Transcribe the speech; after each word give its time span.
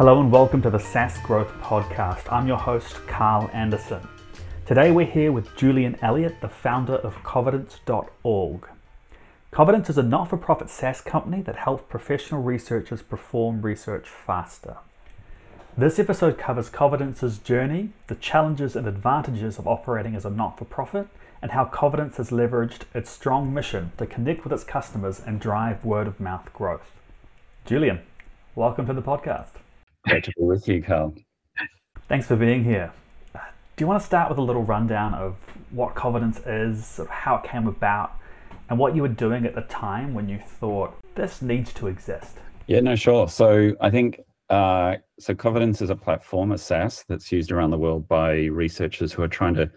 Hello 0.00 0.18
and 0.18 0.32
welcome 0.32 0.62
to 0.62 0.70
the 0.70 0.78
SaaS 0.78 1.18
Growth 1.18 1.52
Podcast. 1.60 2.32
I'm 2.32 2.48
your 2.48 2.56
host, 2.56 3.06
Carl 3.06 3.50
Anderson. 3.52 4.00
Today 4.64 4.90
we're 4.90 5.04
here 5.04 5.30
with 5.30 5.54
Julian 5.58 5.98
Elliott, 6.00 6.40
the 6.40 6.48
founder 6.48 6.94
of 6.94 7.22
Covidence.org. 7.22 8.66
Covidence 9.50 9.90
is 9.90 9.98
a 9.98 10.02
not 10.02 10.30
for 10.30 10.38
profit 10.38 10.70
SaaS 10.70 11.02
company 11.02 11.42
that 11.42 11.56
helps 11.56 11.84
professional 11.86 12.42
researchers 12.42 13.02
perform 13.02 13.60
research 13.60 14.08
faster. 14.08 14.78
This 15.76 15.98
episode 15.98 16.38
covers 16.38 16.70
Covidence's 16.70 17.36
journey, 17.36 17.90
the 18.06 18.14
challenges 18.14 18.76
and 18.76 18.88
advantages 18.88 19.58
of 19.58 19.68
operating 19.68 20.16
as 20.16 20.24
a 20.24 20.30
not 20.30 20.56
for 20.56 20.64
profit, 20.64 21.08
and 21.42 21.50
how 21.50 21.66
Covidence 21.66 22.16
has 22.16 22.30
leveraged 22.30 22.84
its 22.94 23.10
strong 23.10 23.52
mission 23.52 23.92
to 23.98 24.06
connect 24.06 24.44
with 24.44 24.52
its 24.54 24.64
customers 24.64 25.20
and 25.20 25.40
drive 25.40 25.84
word 25.84 26.06
of 26.06 26.18
mouth 26.18 26.50
growth. 26.54 26.90
Julian, 27.66 28.00
welcome 28.54 28.86
to 28.86 28.94
the 28.94 29.02
podcast. 29.02 29.59
Great 30.10 30.24
to 30.24 30.32
be 30.36 30.44
with 30.44 30.68
you, 30.68 30.82
Carl. 30.82 31.14
Thanks 32.08 32.26
for 32.26 32.36
being 32.36 32.64
here. 32.64 32.92
Do 33.34 33.40
you 33.78 33.86
want 33.86 34.00
to 34.00 34.06
start 34.06 34.28
with 34.28 34.38
a 34.38 34.42
little 34.42 34.64
rundown 34.64 35.14
of 35.14 35.36
what 35.70 35.94
Covidence 35.94 36.40
is, 36.46 36.84
sort 36.84 37.08
of 37.08 37.14
how 37.14 37.36
it 37.36 37.44
came 37.44 37.66
about, 37.66 38.12
and 38.68 38.78
what 38.78 38.96
you 38.96 39.02
were 39.02 39.08
doing 39.08 39.46
at 39.46 39.54
the 39.54 39.62
time 39.62 40.12
when 40.12 40.28
you 40.28 40.38
thought 40.38 40.94
this 41.14 41.40
needs 41.40 41.72
to 41.74 41.86
exist? 41.86 42.38
Yeah, 42.66 42.80
no, 42.80 42.96
sure. 42.96 43.28
So 43.28 43.74
I 43.80 43.90
think 43.90 44.20
uh, 44.48 44.96
so. 45.18 45.34
Covidence 45.34 45.80
is 45.80 45.90
a 45.90 45.96
platform, 45.96 46.52
a 46.52 46.58
SaaS, 46.58 47.04
that's 47.08 47.30
used 47.30 47.52
around 47.52 47.70
the 47.70 47.78
world 47.78 48.08
by 48.08 48.46
researchers 48.46 49.12
who 49.12 49.22
are 49.22 49.28
trying 49.28 49.54
to 49.54 49.70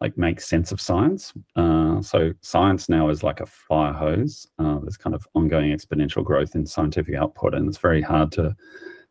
like 0.00 0.16
make 0.16 0.40
sense 0.40 0.70
of 0.70 0.80
science. 0.80 1.32
Uh, 1.56 2.00
so 2.02 2.32
science 2.42 2.88
now 2.88 3.08
is 3.08 3.22
like 3.22 3.40
a 3.40 3.46
fire 3.46 3.92
hose. 3.92 4.46
Uh, 4.58 4.78
there's 4.80 4.96
kind 4.96 5.14
of 5.14 5.26
ongoing 5.34 5.76
exponential 5.76 6.22
growth 6.22 6.54
in 6.54 6.66
scientific 6.66 7.14
output, 7.14 7.54
and 7.54 7.66
it's 7.66 7.78
very 7.78 8.02
hard 8.02 8.30
to 8.32 8.54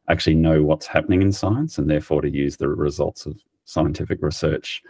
actually 0.10 0.36
know 0.36 0.64
what's 0.64 0.88
happening 0.88 1.22
in 1.22 1.32
science 1.32 1.78
and 1.78 1.90
therefore 1.90 2.22
to 2.22 2.30
use 2.30 2.58
the 2.58 2.68
results 2.68 3.26
of 3.26 3.38
scientific 3.66 4.20
research 4.22 4.82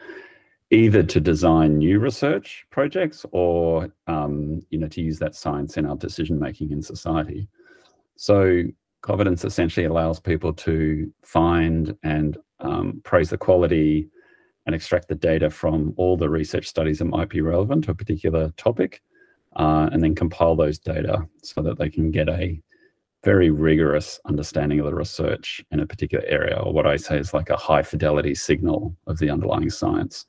either 0.70 1.02
to 1.02 1.20
design 1.20 1.78
new 1.78 2.00
research 2.00 2.66
projects 2.70 3.26
or 3.32 3.90
um, 4.08 4.62
you 4.70 4.78
know 4.78 4.88
to 4.88 5.02
use 5.02 5.18
that 5.20 5.36
science 5.36 5.78
in 5.78 5.86
our 5.86 5.96
decision 5.96 6.40
making 6.40 6.72
in 6.72 6.82
society. 6.82 7.48
So 8.16 8.64
Covidence 9.02 9.46
essentially 9.46 9.86
allows 9.86 10.20
people 10.20 10.54
to 10.54 11.12
find 11.24 11.96
and 12.04 12.38
um, 12.60 13.02
praise 13.04 13.30
the 13.30 13.38
quality 13.38 14.10
and 14.66 14.76
extract 14.76 15.08
the 15.08 15.16
data 15.16 15.50
from 15.50 15.94
all 15.96 16.18
the 16.18 16.30
research 16.30 16.68
studies 16.68 17.00
that 17.00 17.06
might 17.06 17.30
be 17.30 17.40
relevant 17.40 17.86
to 17.86 17.92
a 17.92 17.96
particular 17.96 18.52
topic 18.58 19.02
uh, 19.56 19.90
and 19.94 20.04
then 20.04 20.14
compile 20.14 20.56
those 20.56 20.78
data 20.78 21.26
so 21.42 21.62
that 21.62 21.78
they 21.78 21.90
can 21.90 22.12
get 22.12 22.28
a 22.28 22.62
very 23.28 23.50
rigorous 23.50 24.22
understanding 24.24 24.80
of 24.80 24.86
the 24.86 24.96
research 24.96 25.62
in 25.72 25.82
a 25.82 25.86
particular 25.86 26.24
area, 26.28 26.58
or 26.64 26.72
what 26.72 26.88
I 26.88 26.96
say 26.96 27.20
is 27.20 27.34
like 27.34 27.50
a 27.50 27.58
high 27.58 27.84
fidelity 27.84 28.34
signal 28.34 28.96
of 29.06 29.20
the 29.20 29.30
underlying 29.30 29.70
science. 29.70 30.28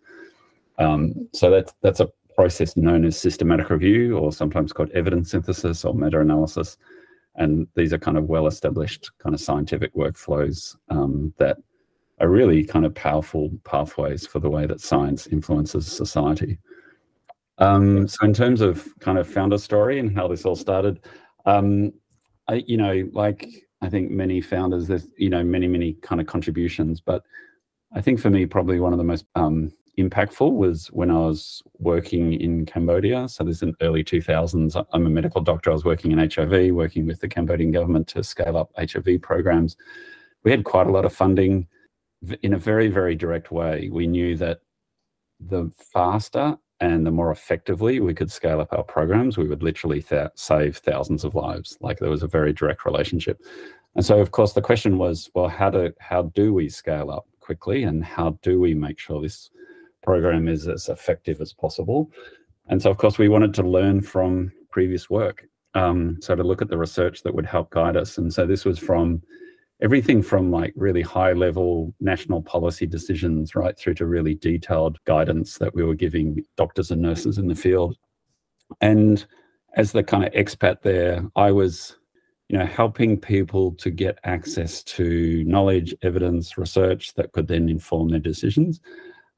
Um, 0.81 1.29
so 1.33 1.49
that's 1.49 1.73
that's 1.81 2.01
a 2.01 2.11
process 2.35 2.77
known 2.77 3.05
as 3.05 3.17
systematic 3.17 3.71
review, 3.71 4.19
or 4.19 4.33
sometimes 4.33 4.73
called 4.73 4.91
evidence 4.91 5.31
synthesis 5.31 5.85
or 5.85 5.95
meta 5.95 6.19
analysis. 6.19 6.77
And 7.37 7.69
these 7.77 7.93
are 7.93 7.99
kind 7.99 8.19
of 8.19 8.25
well 8.25 8.49
established 8.49 9.13
kind 9.23 9.33
of 9.33 9.41
scientific 9.41 9.95
workflows 9.95 10.77
um, 10.89 11.33
that 11.39 11.57
are 12.19 12.29
really 12.29 12.65
kind 12.65 12.85
of 12.85 12.97
powerful 12.97 13.49
pathways 13.63 14.27
for 14.27 14.41
the 14.41 14.51
way 14.51 14.67
that 14.67 14.81
science 14.81 15.29
influences 15.29 15.87
society. 15.87 16.59
Um, 17.59 18.09
so, 18.09 18.19
in 18.25 18.35
terms 18.35 18.61
of 18.61 18.93
kind 18.99 19.19
of 19.19 19.29
founder 19.29 19.59
story 19.59 20.01
and 20.01 20.13
how 20.17 20.27
this 20.27 20.45
all 20.45 20.57
started, 20.57 20.99
um, 21.47 21.93
I, 22.49 22.65
you 22.67 22.77
know, 22.77 23.09
like 23.13 23.47
I 23.83 23.89
think 23.89 24.11
many 24.11 24.41
founders, 24.41 24.89
there's, 24.89 25.09
you 25.17 25.31
know, 25.31 25.45
many, 25.45 25.69
many 25.69 25.95
kind 25.95 26.21
of 26.21 26.27
contributions, 26.27 27.01
but 27.01 27.23
I 27.95 28.01
think 28.01 28.21
for 28.21 28.31
me, 28.31 28.47
probably 28.47 28.81
one 28.81 28.93
of 28.93 28.99
the 28.99 29.05
most 29.05 29.27
um, 29.35 29.73
impactful 29.99 30.53
was 30.53 30.89
when 30.89 31.11
I 31.11 31.19
was 31.19 31.63
working 31.79 32.35
in 32.35 32.67
Cambodia. 32.67 33.29
So 33.29 33.45
this 33.45 33.57
is 33.57 33.63
in 33.63 33.75
early 33.81 34.05
2000s. 34.05 34.85
I'm 34.93 35.07
a 35.07 35.11
medical 35.11 35.41
doctor. 35.41 35.71
I 35.71 35.75
was 35.75 35.85
working 35.85 36.13
in 36.13 36.19
HIV, 36.19 36.75
working 36.75 37.07
with 37.07 37.21
the 37.21 37.29
Cambodian 37.29 37.73
government 37.73 38.07
to 38.09 38.23
scale 38.23 38.57
up 38.57 38.71
HIV 38.77 39.23
programs. 39.23 39.77
We 40.45 40.51
had 40.51 40.65
quite 40.65 40.87
a 40.87 40.93
lot 40.93 41.05
of 41.05 41.13
funding 41.13 41.67
in 42.43 42.55
a 42.55 42.59
very, 42.59 42.89
very 42.89 43.15
direct 43.15 43.51
way. 43.51 43.89
We 43.91 44.07
knew 44.07 44.37
that 44.37 44.61
the 45.41 45.71
faster 45.93 46.59
and 46.81 47.07
the 47.07 47.11
more 47.11 47.31
effectively 47.31 48.01
we 48.01 48.15
could 48.15 48.31
scale 48.31 48.61
up 48.61 48.73
our 48.73 48.85
programs, 48.85 49.37
we 49.37 49.49
would 49.49 49.63
literally 49.63 50.03
th- 50.03 50.31
save 50.35 50.77
thousands 50.77 51.25
of 51.25 51.35
lives. 51.35 51.77
Like 51.81 51.99
there 51.99 52.11
was 52.11 52.23
a 52.23 52.29
very 52.29 52.53
direct 52.53 52.85
relationship. 52.85 53.41
And 53.97 54.05
so, 54.05 54.21
of 54.21 54.31
course, 54.31 54.53
the 54.53 54.63
question 54.63 54.97
was, 54.99 55.31
well, 55.35 55.49
how 55.49 55.71
do 55.71 55.93
how 55.99 56.23
do 56.23 56.55
we 56.55 56.69
scale 56.69 57.11
up 57.11 57.27
quickly, 57.41 57.83
and 57.83 58.05
how 58.05 58.39
do 58.43 58.61
we 58.61 58.75
make 58.75 58.99
sure 58.99 59.21
this 59.21 59.51
program 60.03 60.47
is 60.47 60.69
as 60.69 60.89
effective 60.89 61.41
as 61.41 61.53
possible? 61.53 62.11
And 62.69 62.81
so, 62.81 62.91
of 62.91 62.99
course, 62.99 63.19
we 63.19 63.29
wanted 63.29 63.55
to 63.55 63.63
learn 63.63 64.03
from 64.03 64.53
previous 64.71 65.11
work. 65.11 65.49
Um, 65.75 66.19
so 66.21 66.35
to 66.35 66.43
look 66.43 66.63
at 66.63 66.69
the 66.69 66.79
research 66.79 67.23
that 67.23 67.35
would 67.35 67.47
help 67.47 67.71
guide 67.71 67.97
us. 67.97 68.19
And 68.19 68.33
so 68.33 68.47
this 68.47 68.65
was 68.65 68.79
from 68.79 69.23
everything 69.81 70.23
from 70.23 70.51
like 70.51 70.73
really 70.77 71.03
high 71.03 71.33
level 71.33 71.95
national 72.01 72.43
policy 72.43 72.87
decisions 72.87 73.55
right 73.55 73.79
through 73.79 73.95
to 73.95 74.07
really 74.07 74.35
detailed 74.35 74.99
guidance 75.05 75.59
that 75.59 75.75
we 75.75 75.85
were 75.85 75.95
giving 75.95 76.45
doctors 76.57 76.91
and 76.91 77.01
nurses 77.01 77.39
in 77.39 77.47
the 77.47 77.55
field. 77.55 77.97
And 78.81 79.25
as 79.75 79.93
the 79.93 80.03
kind 80.03 80.25
of 80.25 80.33
expat 80.33 80.83
there, 80.83 81.25
I 81.37 81.53
was, 81.53 81.97
you 82.49 82.59
know, 82.59 82.67
helping 82.67 83.17
people 83.17 83.73
to 83.73 83.91
get 83.91 84.19
access 84.25 84.83
to 84.83 85.45
knowledge, 85.45 85.95
evidence, 86.03 86.59
research 86.59 87.15
that 87.15 87.33
could 87.33 87.47
then 87.47 87.69
inform 87.69 88.09
their 88.09 88.19
decisions. 88.19 88.81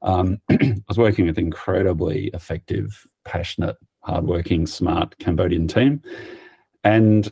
Um, 0.01 0.41
I 0.49 0.81
was 0.87 0.97
working 0.97 1.27
with 1.27 1.37
incredibly 1.37 2.27
effective, 2.33 3.05
passionate, 3.25 3.77
hardworking, 3.99 4.65
smart 4.65 5.17
Cambodian 5.19 5.67
team. 5.67 6.01
And 6.83 7.31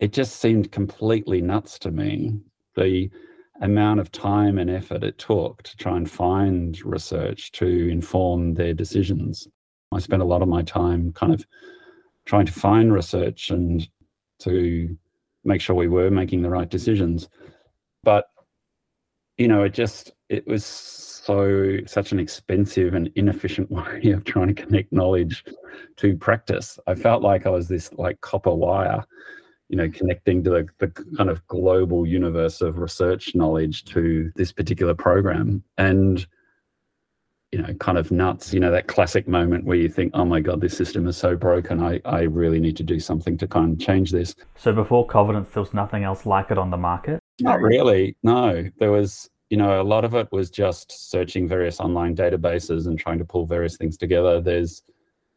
it 0.00 0.12
just 0.12 0.40
seemed 0.40 0.72
completely 0.72 1.40
nuts 1.40 1.78
to 1.80 1.90
me 1.90 2.40
the 2.74 3.10
amount 3.60 4.00
of 4.00 4.10
time 4.10 4.58
and 4.58 4.68
effort 4.68 5.04
it 5.04 5.18
took 5.18 5.62
to 5.62 5.76
try 5.76 5.96
and 5.96 6.10
find 6.10 6.84
research 6.84 7.52
to 7.52 7.88
inform 7.88 8.54
their 8.54 8.74
decisions. 8.74 9.46
I 9.92 10.00
spent 10.00 10.22
a 10.22 10.26
lot 10.26 10.42
of 10.42 10.48
my 10.48 10.62
time 10.62 11.12
kind 11.12 11.32
of 11.32 11.46
trying 12.24 12.46
to 12.46 12.52
find 12.52 12.92
research 12.92 13.50
and 13.50 13.88
to 14.40 14.96
make 15.44 15.60
sure 15.60 15.76
we 15.76 15.88
were 15.88 16.10
making 16.10 16.42
the 16.42 16.50
right 16.50 16.68
decisions. 16.68 17.28
But, 18.02 18.26
you 19.36 19.46
know, 19.46 19.62
it 19.62 19.72
just, 19.72 20.12
it 20.28 20.46
was 20.46 20.64
so, 20.64 21.78
such 21.86 22.10
an 22.10 22.18
expensive 22.18 22.94
and 22.94 23.10
inefficient 23.14 23.70
way 23.70 24.10
of 24.10 24.24
trying 24.24 24.48
to 24.48 24.62
connect 24.62 24.92
knowledge 24.92 25.44
to 25.98 26.16
practice. 26.16 26.78
I 26.88 26.94
felt 26.94 27.22
like 27.22 27.46
I 27.46 27.50
was 27.50 27.68
this 27.68 27.92
like 27.92 28.20
copper 28.20 28.54
wire 28.54 29.04
you 29.68 29.76
know, 29.76 29.88
connecting 29.88 30.44
to 30.44 30.50
the, 30.50 30.66
the 30.78 30.88
kind 31.16 31.30
of 31.30 31.46
global 31.46 32.06
universe 32.06 32.60
of 32.60 32.78
research 32.78 33.34
knowledge 33.34 33.84
to 33.86 34.30
this 34.36 34.52
particular 34.52 34.94
program. 34.94 35.62
And 35.78 36.26
you 37.54 37.62
know, 37.62 37.72
kind 37.74 37.96
of 37.96 38.10
nuts, 38.10 38.52
you 38.52 38.58
know, 38.58 38.72
that 38.72 38.88
classic 38.88 39.28
moment 39.28 39.64
where 39.64 39.76
you 39.76 39.88
think, 39.88 40.10
oh 40.14 40.24
my 40.24 40.40
God, 40.40 40.60
this 40.60 40.76
system 40.76 41.06
is 41.06 41.16
so 41.16 41.36
broken. 41.36 41.80
I, 41.80 42.00
I 42.04 42.22
really 42.22 42.58
need 42.58 42.76
to 42.78 42.82
do 42.82 42.98
something 42.98 43.38
to 43.38 43.46
kind 43.46 43.74
of 43.74 43.78
change 43.78 44.10
this. 44.10 44.34
So 44.56 44.72
before 44.72 45.06
Covidence, 45.06 45.50
there 45.50 45.62
was 45.62 45.72
nothing 45.72 46.02
else 46.02 46.26
like 46.26 46.50
it 46.50 46.58
on 46.58 46.70
the 46.70 46.76
market? 46.76 47.20
Not 47.40 47.60
really. 47.60 48.16
No. 48.24 48.68
There 48.80 48.90
was, 48.90 49.30
you 49.50 49.56
know, 49.56 49.80
a 49.80 49.84
lot 49.84 50.04
of 50.04 50.16
it 50.16 50.26
was 50.32 50.50
just 50.50 51.10
searching 51.10 51.46
various 51.46 51.78
online 51.78 52.16
databases 52.16 52.88
and 52.88 52.98
trying 52.98 53.18
to 53.18 53.24
pull 53.24 53.46
various 53.46 53.76
things 53.76 53.96
together. 53.96 54.40
There's 54.40 54.82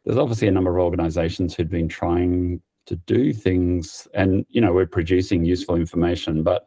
there's 0.03 0.17
obviously 0.17 0.47
a 0.47 0.51
number 0.51 0.75
of 0.75 0.83
organizations 0.83 1.53
who'd 1.53 1.69
been 1.69 1.87
trying 1.87 2.63
to 2.87 2.95
do 2.95 3.33
things. 3.33 4.07
And 4.13 4.45
you 4.49 4.61
know 4.61 4.73
we're 4.73 4.85
producing 4.85 5.45
useful 5.45 5.75
information 5.75 6.43
but 6.43 6.65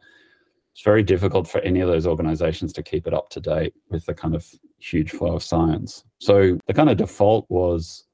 it's 0.73 0.83
very 0.83 1.03
difficult 1.03 1.49
for 1.49 1.59
any 1.61 1.81
of 1.81 1.89
those 1.89 2.07
organizations 2.07 2.71
to 2.73 2.83
keep 2.83 3.05
it 3.05 3.13
up 3.13 3.29
to 3.31 3.41
date 3.41 3.73
with 3.89 4.05
the 4.05 4.13
kind 4.13 4.33
of 4.33 4.47
huge 4.79 5.11
flow 5.11 5.35
of 5.35 5.43
science. 5.43 6.05
So 6.19 6.57
the 6.65 6.73
kind 6.73 6.89
of 6.89 6.95
default 6.95 7.45
was 7.49 8.05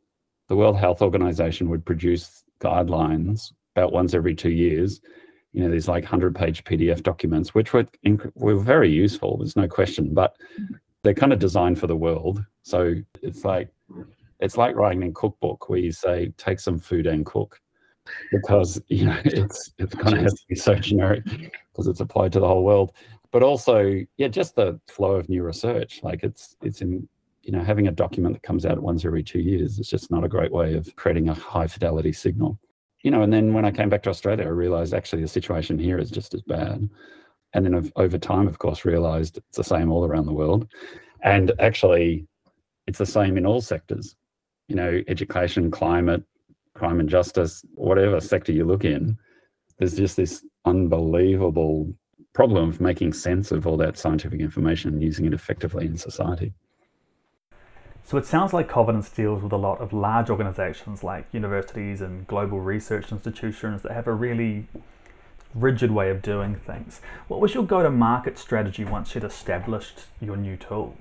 the 0.48 0.56
world 0.56 0.78
health 0.78 1.04
organization 1.04 1.70
would 1.70 1.86
produce 1.86 2.44
guidelines 2.60 3.54
about 3.76 3.92
once 3.92 4.16
every 4.16 4.34
two 4.34 4.50
years 4.50 5.02
you 5.54 5.64
know 5.64 5.70
these 5.70 5.88
like 5.88 6.04
100 6.04 6.36
page 6.36 6.64
pdf 6.64 7.04
documents 7.04 7.54
which 7.54 7.72
were 7.74 7.86
inc- 8.06 8.32
were 8.36 8.56
very 8.56 8.90
useful 8.90 9.38
there's 9.38 9.56
no 9.56 9.68
question 9.68 10.14
but 10.14 10.36
they're 11.08 11.14
kind 11.14 11.32
of 11.32 11.40
designed 11.40 11.80
for 11.80 11.88
the 11.88 11.96
world. 11.96 12.44
So 12.64 12.96
it's 13.22 13.46
like 13.46 13.70
it's 14.42 14.58
like 14.58 14.76
writing 14.76 15.04
a 15.04 15.12
cookbook 15.12 15.70
where 15.70 15.80
you 15.80 15.94
say 15.94 16.34
take 16.38 16.60
some 16.60 16.80
food 16.80 17.08
and 17.08 17.26
cook 17.26 17.62
because 18.32 18.82
you 18.88 19.06
know 19.06 19.20
it's 19.26 19.74
it's 19.78 19.96
kind 19.96 20.16
of 20.16 20.24
has 20.24 20.34
to 20.34 20.48
be 20.48 20.56
so 20.56 20.76
generic 20.76 21.24
because 21.26 21.88
it's 21.88 22.00
applied 22.00 22.34
to 22.34 22.40
the 22.40 22.48
whole 22.48 22.64
world. 22.64 22.94
But 23.32 23.44
also 23.44 24.02
yeah 24.18 24.28
just 24.28 24.56
the 24.56 24.80
flow 24.88 25.12
of 25.12 25.30
new 25.30 25.44
research 25.44 26.00
like 26.04 26.24
it's 26.24 26.56
it's 26.62 26.82
in 26.82 27.08
you 27.44 27.52
know 27.52 27.64
having 27.64 27.88
a 27.88 27.92
document 27.92 28.36
that 28.36 28.44
comes 28.44 28.66
out 28.66 28.80
once 28.80 29.06
every 29.06 29.24
two 29.24 29.40
years 29.40 29.80
is 29.80 29.88
just 29.88 30.12
not 30.12 30.24
a 30.24 30.30
great 30.30 30.52
way 30.52 30.74
of 30.74 30.96
creating 30.96 31.30
a 31.30 31.34
high 31.34 31.68
fidelity 31.68 32.14
signal. 32.14 32.60
You 33.02 33.12
know 33.12 33.22
and 33.22 33.32
then 33.32 33.54
when 33.54 33.64
i 33.64 33.72
came 33.72 33.90
back 33.90 34.04
to 34.04 34.10
australia 34.10 34.46
i 34.46 34.50
realized 34.50 34.94
actually 34.94 35.22
the 35.22 35.28
situation 35.28 35.78
here 35.78 35.98
is 35.98 36.10
just 36.10 36.34
as 36.34 36.42
bad. 36.42 36.90
And 37.54 37.66
then 37.66 37.92
over 37.96 38.18
time, 38.18 38.48
of 38.48 38.60
course, 38.60 38.86
realized 38.86 39.38
it's 39.38 39.58
the 39.58 39.64
same 39.64 39.92
all 39.92 40.06
around 40.06 40.26
the 40.26 40.34
world. 40.34 40.68
And 41.24 41.52
actually, 41.60 42.28
it's 42.88 43.00
the 43.00 43.06
same 43.06 43.38
in 43.38 43.46
all 43.46 43.62
sectors. 43.62 44.16
You 44.68 44.76
know, 44.76 45.02
education, 45.08 45.72
climate, 45.72 46.24
crime 46.78 47.00
and 47.00 47.10
justice, 47.10 47.66
whatever 47.76 48.20
sector 48.20 48.52
you 48.52 48.66
look 48.66 48.86
in, 48.86 49.18
there's 49.78 49.96
just 49.96 50.18
this 50.18 50.46
unbelievable 50.66 51.94
problem 52.34 52.70
of 52.70 52.80
making 52.80 53.14
sense 53.14 53.52
of 53.52 53.66
all 53.66 53.78
that 53.78 53.98
scientific 53.98 54.40
information 54.40 54.94
and 54.94 55.02
using 55.02 55.26
it 55.26 55.34
effectively 55.34 55.86
in 55.86 55.98
society. 55.98 56.54
So 58.04 58.18
it 58.18 58.26
sounds 58.26 58.54
like 58.54 58.70
Covidence 58.70 59.10
deals 59.10 59.44
with 59.44 59.52
a 59.52 59.58
lot 59.58 59.82
of 59.82 59.92
large 59.92 60.30
organizations 60.30 61.04
like 61.04 61.26
universities 61.34 62.00
and 62.00 62.26
global 62.26 62.62
research 62.62 63.12
institutions 63.12 63.82
that 63.82 63.92
have 63.92 64.08
a 64.08 64.14
really 64.14 64.68
rigid 65.54 65.92
way 65.92 66.10
of 66.10 66.22
doing 66.22 66.56
things. 66.56 67.02
What 67.28 67.40
was 67.42 67.54
your 67.54 67.66
go 67.66 67.84
to 67.84 67.90
market 67.90 68.38
strategy 68.38 68.86
once 68.86 69.14
you'd 69.14 69.24
established 69.24 70.06
your 70.22 70.38
new 70.38 70.56
tool? 70.56 70.96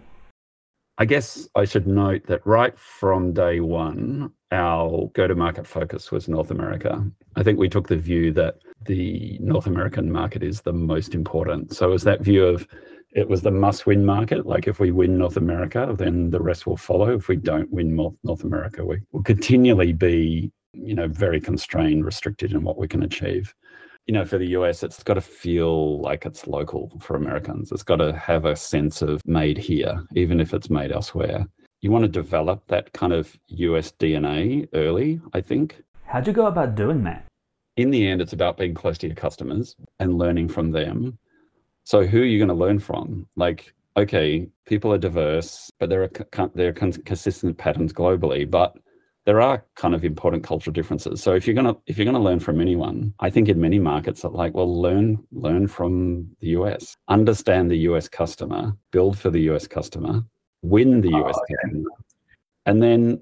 I 0.98 1.04
guess 1.04 1.46
I 1.54 1.66
should 1.66 1.86
note 1.86 2.26
that 2.26 2.46
right 2.46 2.78
from 2.78 3.34
day 3.34 3.60
one, 3.60 4.32
our 4.50 5.10
go 5.12 5.26
to 5.26 5.34
market 5.34 5.66
focus 5.66 6.10
was 6.10 6.28
North 6.28 6.50
America. 6.50 7.04
I 7.36 7.42
think 7.42 7.58
we 7.58 7.68
took 7.68 7.88
the 7.88 7.96
view 7.96 8.32
that 8.32 8.56
the 8.86 9.36
North 9.40 9.66
American 9.66 10.10
market 10.10 10.42
is 10.42 10.62
the 10.62 10.72
most 10.72 11.14
important. 11.14 11.74
So, 11.74 11.90
was 11.90 12.04
that 12.04 12.22
view 12.22 12.46
of 12.46 12.66
it 13.12 13.28
was 13.28 13.42
the 13.42 13.50
must 13.50 13.86
win 13.86 14.04
market. 14.04 14.46
Like, 14.46 14.66
if 14.68 14.80
we 14.80 14.90
win 14.90 15.18
North 15.18 15.36
America, 15.36 15.94
then 15.96 16.30
the 16.30 16.40
rest 16.40 16.66
will 16.66 16.76
follow. 16.76 17.14
If 17.14 17.28
we 17.28 17.36
don't 17.36 17.70
win 17.70 17.94
North 18.22 18.44
America, 18.44 18.84
we 18.84 19.00
will 19.12 19.22
continually 19.22 19.92
be, 19.92 20.50
you 20.72 20.94
know, 20.94 21.08
very 21.08 21.40
constrained, 21.40 22.04
restricted 22.04 22.52
in 22.52 22.62
what 22.62 22.78
we 22.78 22.88
can 22.88 23.02
achieve 23.02 23.54
you 24.06 24.14
know, 24.14 24.24
for 24.24 24.38
the 24.38 24.48
US, 24.48 24.82
it's 24.82 25.02
got 25.02 25.14
to 25.14 25.20
feel 25.20 26.00
like 26.00 26.24
it's 26.26 26.46
local 26.46 26.92
for 27.00 27.16
Americans. 27.16 27.72
It's 27.72 27.82
got 27.82 27.96
to 27.96 28.12
have 28.16 28.44
a 28.44 28.54
sense 28.54 29.02
of 29.02 29.20
made 29.26 29.58
here, 29.58 30.04
even 30.14 30.40
if 30.40 30.54
it's 30.54 30.70
made 30.70 30.92
elsewhere. 30.92 31.46
You 31.80 31.90
want 31.90 32.04
to 32.04 32.08
develop 32.08 32.66
that 32.68 32.92
kind 32.92 33.12
of 33.12 33.36
US 33.48 33.90
DNA 33.92 34.68
early, 34.74 35.20
I 35.34 35.40
think. 35.40 35.82
How'd 36.04 36.26
you 36.26 36.32
go 36.32 36.46
about 36.46 36.76
doing 36.76 37.02
that? 37.04 37.26
In 37.76 37.90
the 37.90 38.06
end, 38.06 38.20
it's 38.20 38.32
about 38.32 38.56
being 38.56 38.74
close 38.74 38.96
to 38.98 39.06
your 39.08 39.16
customers 39.16 39.76
and 39.98 40.18
learning 40.18 40.48
from 40.48 40.70
them. 40.70 41.18
So, 41.84 42.06
who 42.06 42.22
are 42.22 42.24
you 42.24 42.38
going 42.38 42.48
to 42.48 42.54
learn 42.54 42.78
from? 42.78 43.26
Like, 43.36 43.74
okay, 43.96 44.48
people 44.66 44.92
are 44.92 44.98
diverse, 44.98 45.70
but 45.78 45.90
there 45.90 46.02
are 46.02 46.50
there 46.54 46.68
are 46.68 46.72
consistent 46.72 47.58
patterns 47.58 47.92
globally. 47.92 48.48
But 48.48 48.76
there 49.26 49.40
are 49.40 49.62
kind 49.74 49.94
of 49.94 50.04
important 50.04 50.44
cultural 50.44 50.72
differences. 50.72 51.20
So 51.20 51.34
if 51.34 51.46
you're 51.46 51.54
gonna 51.54 51.76
if 51.86 51.98
you're 51.98 52.06
gonna 52.06 52.22
learn 52.22 52.40
from 52.40 52.60
anyone, 52.60 53.12
I 53.20 53.28
think 53.28 53.48
in 53.48 53.60
many 53.60 53.78
markets 53.78 54.22
that 54.22 54.32
like, 54.32 54.54
well, 54.54 54.80
learn 54.80 55.18
learn 55.32 55.66
from 55.66 56.28
the 56.40 56.48
US, 56.60 56.96
understand 57.08 57.70
the 57.70 57.78
US 57.90 58.08
customer, 58.08 58.74
build 58.92 59.18
for 59.18 59.30
the 59.30 59.40
US 59.50 59.66
customer, 59.66 60.24
win 60.62 61.00
the 61.00 61.10
US 61.10 61.36
oh, 61.36 61.54
customer, 61.62 61.90
and 62.64 62.82
then 62.82 63.20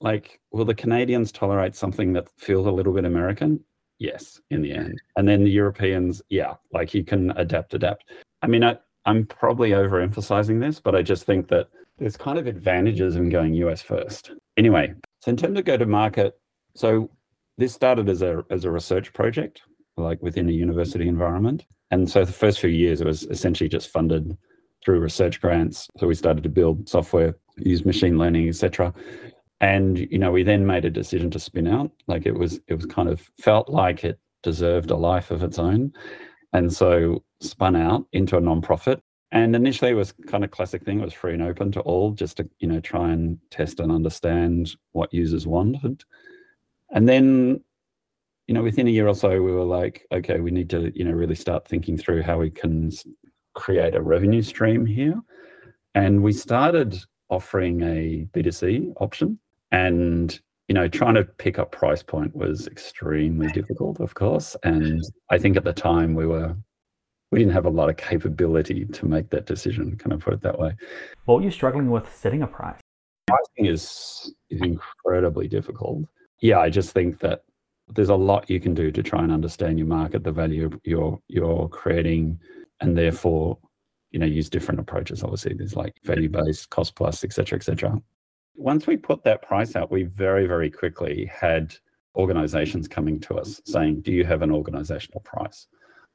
like, 0.00 0.40
will 0.52 0.64
the 0.64 0.74
Canadians 0.74 1.32
tolerate 1.32 1.74
something 1.74 2.12
that 2.14 2.28
feels 2.38 2.66
a 2.66 2.70
little 2.70 2.92
bit 2.92 3.04
American? 3.04 3.60
Yes, 3.98 4.40
in 4.50 4.62
the 4.62 4.72
end. 4.72 4.98
And 5.16 5.28
then 5.28 5.44
the 5.44 5.50
Europeans, 5.50 6.22
yeah, 6.30 6.54
like 6.72 6.94
you 6.94 7.04
can 7.04 7.32
adapt, 7.32 7.74
adapt. 7.74 8.04
I 8.40 8.46
mean, 8.46 8.64
I, 8.64 8.78
I'm 9.04 9.26
probably 9.26 9.70
overemphasizing 9.70 10.58
this, 10.58 10.80
but 10.80 10.94
I 10.94 11.02
just 11.02 11.24
think 11.24 11.48
that 11.48 11.68
there's 11.98 12.16
kind 12.16 12.38
of 12.38 12.46
advantages 12.46 13.16
in 13.16 13.28
going 13.28 13.52
US 13.54 13.82
first. 13.82 14.30
Anyway, 14.56 14.94
so 15.20 15.30
in 15.30 15.36
terms 15.36 15.58
of 15.58 15.64
go 15.64 15.76
to 15.76 15.86
market, 15.86 16.38
so 16.74 17.10
this 17.58 17.72
started 17.74 18.08
as 18.08 18.22
a 18.22 18.42
as 18.50 18.64
a 18.64 18.70
research 18.70 19.12
project, 19.12 19.62
like 19.96 20.22
within 20.22 20.48
a 20.48 20.52
university 20.52 21.08
environment. 21.08 21.66
And 21.90 22.10
so 22.10 22.24
the 22.24 22.32
first 22.32 22.60
few 22.60 22.70
years 22.70 23.00
it 23.00 23.06
was 23.06 23.24
essentially 23.24 23.68
just 23.68 23.88
funded 23.88 24.36
through 24.82 25.00
research 25.00 25.40
grants. 25.40 25.88
So 25.98 26.06
we 26.06 26.14
started 26.14 26.42
to 26.44 26.48
build 26.48 26.88
software, 26.88 27.36
use 27.58 27.84
machine 27.84 28.16
learning, 28.16 28.48
etc. 28.48 28.94
And 29.60 29.98
you 29.98 30.18
know, 30.18 30.32
we 30.32 30.42
then 30.42 30.66
made 30.66 30.86
a 30.86 30.90
decision 30.90 31.30
to 31.32 31.38
spin 31.38 31.66
out. 31.66 31.90
Like 32.06 32.24
it 32.24 32.34
was 32.34 32.60
it 32.66 32.74
was 32.74 32.86
kind 32.86 33.08
of 33.08 33.30
felt 33.38 33.68
like 33.68 34.04
it 34.04 34.18
deserved 34.42 34.90
a 34.90 34.96
life 34.96 35.30
of 35.30 35.42
its 35.42 35.58
own. 35.58 35.92
And 36.54 36.72
so 36.72 37.22
spun 37.40 37.76
out 37.76 38.06
into 38.12 38.36
a 38.36 38.40
nonprofit 38.40 39.00
and 39.32 39.54
initially, 39.54 39.92
it 39.92 39.94
was 39.94 40.12
kind 40.26 40.44
of 40.44 40.50
classic 40.50 40.84
thing. 40.84 41.00
It 41.00 41.04
was 41.04 41.14
free 41.14 41.34
and 41.34 41.42
open 41.42 41.70
to 41.72 41.80
all, 41.80 42.12
just 42.12 42.38
to 42.38 42.48
you 42.58 42.66
know 42.66 42.80
try 42.80 43.10
and 43.10 43.38
test 43.50 43.78
and 43.80 43.92
understand 43.92 44.74
what 44.92 45.14
users 45.14 45.46
wanted. 45.46 46.02
And 46.90 47.08
then, 47.08 47.60
you 48.48 48.54
know, 48.54 48.62
within 48.62 48.88
a 48.88 48.90
year 48.90 49.06
or 49.06 49.14
so, 49.14 49.30
we 49.40 49.52
were 49.52 49.64
like, 49.64 50.06
okay, 50.10 50.40
we 50.40 50.50
need 50.50 50.68
to 50.70 50.92
you 50.98 51.04
know 51.04 51.12
really 51.12 51.36
start 51.36 51.68
thinking 51.68 51.96
through 51.96 52.22
how 52.22 52.38
we 52.38 52.50
can 52.50 52.90
create 53.54 53.94
a 53.94 54.02
revenue 54.02 54.42
stream 54.42 54.84
here. 54.84 55.20
And 55.94 56.22
we 56.22 56.32
started 56.32 56.96
offering 57.28 57.82
a 57.82 58.26
B2C 58.32 58.94
option, 59.00 59.38
and 59.70 60.40
you 60.70 60.74
know, 60.74 60.86
trying 60.86 61.14
to 61.14 61.24
pick 61.24 61.58
up 61.58 61.72
price 61.72 62.00
point 62.00 62.34
was 62.34 62.68
extremely 62.68 63.48
difficult, 63.48 63.98
of 64.00 64.14
course. 64.14 64.56
And 64.62 65.02
I 65.28 65.36
think 65.36 65.56
at 65.56 65.64
the 65.64 65.72
time 65.72 66.14
we 66.14 66.26
were 66.26 66.56
we 67.30 67.38
didn't 67.38 67.52
have 67.52 67.66
a 67.66 67.70
lot 67.70 67.88
of 67.88 67.96
capability 67.96 68.84
to 68.86 69.06
make 69.06 69.30
that 69.30 69.46
decision. 69.46 69.96
Can 69.96 70.12
I 70.12 70.16
put 70.16 70.34
it 70.34 70.42
that 70.42 70.58
way? 70.58 70.74
What 71.24 71.36
were 71.36 71.42
you 71.42 71.50
struggling 71.50 71.90
with 71.90 72.12
setting 72.14 72.42
a 72.42 72.46
price? 72.46 72.80
Pricing 73.26 73.66
is 73.66 74.34
is 74.50 74.60
incredibly 74.62 75.46
difficult. 75.46 76.04
Yeah, 76.40 76.58
I 76.58 76.70
just 76.70 76.90
think 76.90 77.20
that 77.20 77.44
there's 77.94 78.08
a 78.08 78.14
lot 78.14 78.50
you 78.50 78.60
can 78.60 78.74
do 78.74 78.90
to 78.90 79.02
try 79.02 79.22
and 79.22 79.32
understand 79.32 79.78
your 79.78 79.86
market, 79.86 80.24
the 80.24 80.32
value 80.32 80.70
you're 80.84 81.20
you're 81.28 81.68
creating, 81.68 82.40
and 82.80 82.98
therefore, 82.98 83.58
you 84.10 84.18
know, 84.18 84.26
use 84.26 84.50
different 84.50 84.80
approaches. 84.80 85.22
Obviously, 85.22 85.54
there's 85.54 85.76
like 85.76 85.94
value 86.02 86.28
based, 86.28 86.70
cost 86.70 86.96
plus, 86.96 87.22
etc., 87.22 87.56
etc. 87.56 88.02
Once 88.56 88.86
we 88.86 88.96
put 88.96 89.22
that 89.22 89.42
price 89.42 89.76
out, 89.76 89.92
we 89.92 90.02
very 90.02 90.46
very 90.46 90.70
quickly 90.70 91.30
had 91.32 91.74
organizations 92.16 92.88
coming 92.88 93.20
to 93.20 93.38
us 93.38 93.60
saying, 93.64 94.00
"Do 94.00 94.10
you 94.10 94.24
have 94.24 94.42
an 94.42 94.50
organizational 94.50 95.20
price?" 95.20 95.68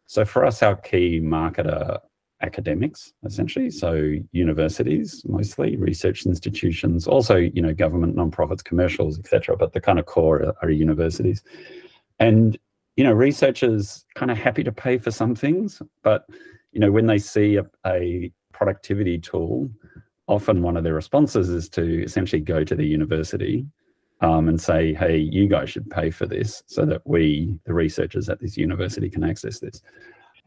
So 0.07 0.25
for 0.25 0.45
us, 0.45 0.61
our 0.61 0.75
key 0.75 1.19
market 1.19 1.67
are 1.67 2.01
academics, 2.41 3.13
essentially. 3.23 3.69
So 3.69 4.13
universities, 4.31 5.23
mostly 5.25 5.77
research 5.77 6.25
institutions, 6.25 7.07
also 7.07 7.35
you 7.35 7.61
know 7.61 7.73
government, 7.73 8.15
nonprofits, 8.15 8.63
commercials, 8.63 9.19
etc. 9.19 9.57
But 9.57 9.73
the 9.73 9.81
kind 9.81 9.99
of 9.99 10.05
core 10.05 10.41
are, 10.41 10.55
are 10.61 10.69
universities, 10.69 11.43
and 12.19 12.57
you 12.95 13.03
know 13.03 13.13
researchers 13.13 14.05
kind 14.15 14.31
of 14.31 14.37
happy 14.37 14.63
to 14.63 14.71
pay 14.71 14.97
for 14.97 15.11
some 15.11 15.35
things, 15.35 15.81
but 16.03 16.25
you 16.71 16.79
know 16.79 16.91
when 16.91 17.07
they 17.07 17.17
see 17.17 17.57
a, 17.57 17.65
a 17.85 18.31
productivity 18.53 19.17
tool, 19.19 19.69
often 20.27 20.61
one 20.61 20.77
of 20.77 20.83
their 20.83 20.93
responses 20.93 21.49
is 21.49 21.69
to 21.69 22.03
essentially 22.03 22.41
go 22.41 22.63
to 22.63 22.75
the 22.75 22.85
university 22.85 23.65
um, 24.21 24.47
and 24.49 24.59
say, 24.59 24.93
hey, 24.93 25.17
you 25.17 25.47
guys 25.47 25.69
should 25.69 25.89
pay 25.89 26.09
for 26.09 26.25
this 26.25 26.63
so 26.67 26.85
that 26.85 27.01
we, 27.05 27.57
the 27.65 27.73
researchers 27.73 28.29
at 28.29 28.39
this 28.39 28.57
university, 28.57 29.09
can 29.09 29.23
access 29.23 29.59
this. 29.59 29.81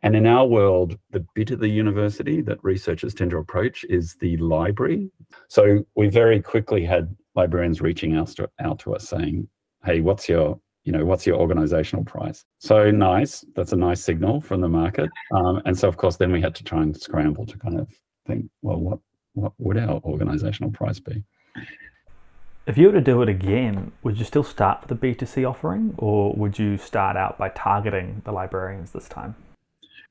And 0.03 0.15
in 0.15 0.27
our 0.27 0.47
world, 0.47 0.97
the 1.11 1.27
bit 1.35 1.51
of 1.51 1.59
the 1.59 1.69
university 1.69 2.41
that 2.43 2.63
researchers 2.63 3.15
tend 3.15 3.33
to 3.33 3.39
approach 3.39 3.85
is 3.89 4.15
the 4.21 4.37
library. 4.37 5.11
So 5.49 5.85
we 5.97 6.09
very 6.09 6.41
quickly 6.41 6.85
had 6.85 7.15
librarians 7.35 7.81
reaching 7.81 8.17
out 8.17 8.29
to, 8.29 8.49
out 8.61 8.79
to 8.81 8.95
us 8.95 9.09
saying, 9.09 9.49
hey, 9.85 10.01
what's 10.01 10.29
your 10.29 10.59
you 10.85 10.93
know, 10.93 11.05
what's 11.05 11.27
your 11.27 11.37
organizational 11.37 12.03
price? 12.03 12.47
So 12.61 12.91
nice. 12.91 13.45
That's 13.55 13.73
a 13.73 13.77
nice 13.77 14.03
signal 14.03 14.41
from 14.41 14.63
the 14.63 14.69
market. 14.69 15.11
Um, 15.33 15.61
and 15.67 15.79
so, 15.79 15.87
of 15.87 15.99
course, 15.99 16.17
then 16.17 16.33
we 16.33 16.41
had 16.41 16.55
to 16.55 16.65
try 16.65 16.83
and 16.83 16.97
scramble 16.97 17.45
to 17.45 17.59
kind 17.59 17.79
of 17.79 17.91
think, 18.27 18.47
well, 18.63 18.81
what 18.81 18.99
what 19.35 19.53
would 19.59 19.77
our 19.77 20.01
organizational 20.05 20.71
price 20.73 20.99
be? 20.99 21.23
If 22.69 22.77
you 22.77 22.89
were 22.89 22.93
to 22.93 23.01
do 23.01 23.23
it 23.23 23.31
again, 23.31 23.93
would 24.03 24.19
you 24.19 24.27
still 24.27 24.45
start 24.45 24.83
with 24.83 25.01
the 25.01 25.07
B2C 25.15 25.49
offering 25.49 25.95
or 25.97 26.35
would 26.35 26.59
you 26.59 26.77
start 26.77 27.17
out 27.17 27.39
by 27.39 27.49
targeting 27.49 28.21
the 28.27 28.31
librarians 28.31 28.91
this 28.91 29.09
time? 29.09 29.35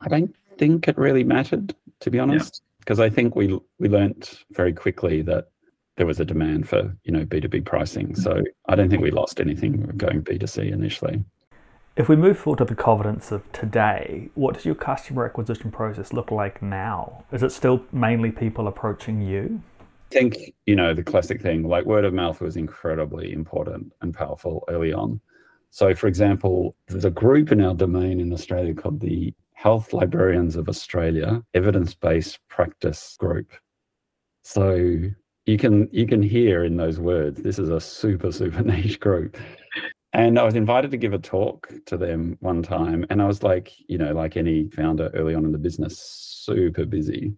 I 0.01 0.07
don't 0.07 0.35
think 0.57 0.87
it 0.87 0.97
really 0.97 1.23
mattered, 1.23 1.75
to 1.99 2.09
be 2.09 2.17
honest, 2.17 2.63
because 2.79 2.97
yeah. 2.97 3.05
I 3.05 3.09
think 3.11 3.35
we 3.35 3.59
we 3.77 3.89
learnt 3.89 4.43
very 4.53 4.73
quickly 4.73 5.21
that 5.21 5.49
there 5.97 6.07
was 6.07 6.19
a 6.19 6.25
demand 6.25 6.67
for 6.67 6.97
you 7.03 7.11
know 7.11 7.25
B2B 7.25 7.63
pricing. 7.63 8.15
So 8.15 8.41
I 8.67 8.73
don't 8.73 8.89
think 8.89 9.03
we 9.03 9.11
lost 9.11 9.39
anything 9.39 9.91
going 9.95 10.23
B2C 10.23 10.71
initially. 10.71 11.23
If 11.95 12.09
we 12.09 12.15
move 12.15 12.39
forward 12.39 12.57
to 12.57 12.65
the 12.65 12.75
Covidence 12.75 13.31
of 13.31 13.51
today, 13.51 14.29
what 14.33 14.55
does 14.55 14.65
your 14.65 14.75
customer 14.75 15.25
acquisition 15.25 15.69
process 15.69 16.11
look 16.11 16.31
like 16.31 16.63
now? 16.63 17.23
Is 17.31 17.43
it 17.43 17.51
still 17.51 17.83
mainly 17.91 18.31
people 18.31 18.67
approaching 18.67 19.21
you? 19.21 19.61
Think, 20.09 20.53
you 20.65 20.75
know, 20.75 20.93
the 20.93 21.03
classic 21.03 21.41
thing, 21.41 21.63
like 21.63 21.85
word 21.85 22.05
of 22.05 22.13
mouth 22.13 22.41
was 22.41 22.57
incredibly 22.57 23.33
important 23.33 23.91
and 24.01 24.13
powerful 24.13 24.63
early 24.69 24.93
on. 24.93 25.19
So, 25.69 25.93
for 25.93 26.07
example, 26.07 26.75
there's 26.87 27.05
a 27.05 27.11
group 27.11 27.51
in 27.51 27.61
our 27.61 27.73
domain 27.73 28.19
in 28.19 28.31
Australia 28.33 28.73
called 28.73 28.99
the 28.99 29.33
Health 29.53 29.91
Librarians 29.91 30.55
of 30.55 30.69
Australia 30.69 31.43
Evidence 31.53 31.93
Based 31.93 32.39
Practice 32.47 33.17
Group. 33.19 33.51
So 34.43 34.99
you 35.45 35.57
can 35.57 35.89
you 35.91 36.07
can 36.07 36.21
hear 36.21 36.63
in 36.63 36.77
those 36.77 36.99
words, 36.99 37.41
this 37.41 37.59
is 37.59 37.69
a 37.69 37.81
super 37.81 38.31
super 38.31 38.61
niche 38.63 38.99
group, 38.99 39.37
And 40.13 40.39
I 40.39 40.43
was 40.43 40.55
invited 40.55 40.91
to 40.91 40.97
give 40.97 41.13
a 41.13 41.19
talk 41.19 41.69
to 41.85 41.97
them 41.97 42.37
one 42.39 42.63
time. 42.63 43.05
And 43.09 43.21
I 43.21 43.25
was 43.25 43.43
like, 43.43 43.73
you 43.87 43.97
know, 43.97 44.13
like 44.13 44.37
any 44.37 44.69
founder 44.69 45.11
early 45.13 45.35
on 45.35 45.45
in 45.45 45.51
the 45.51 45.57
business, 45.57 45.99
super 45.99 46.85
busy 46.85 47.33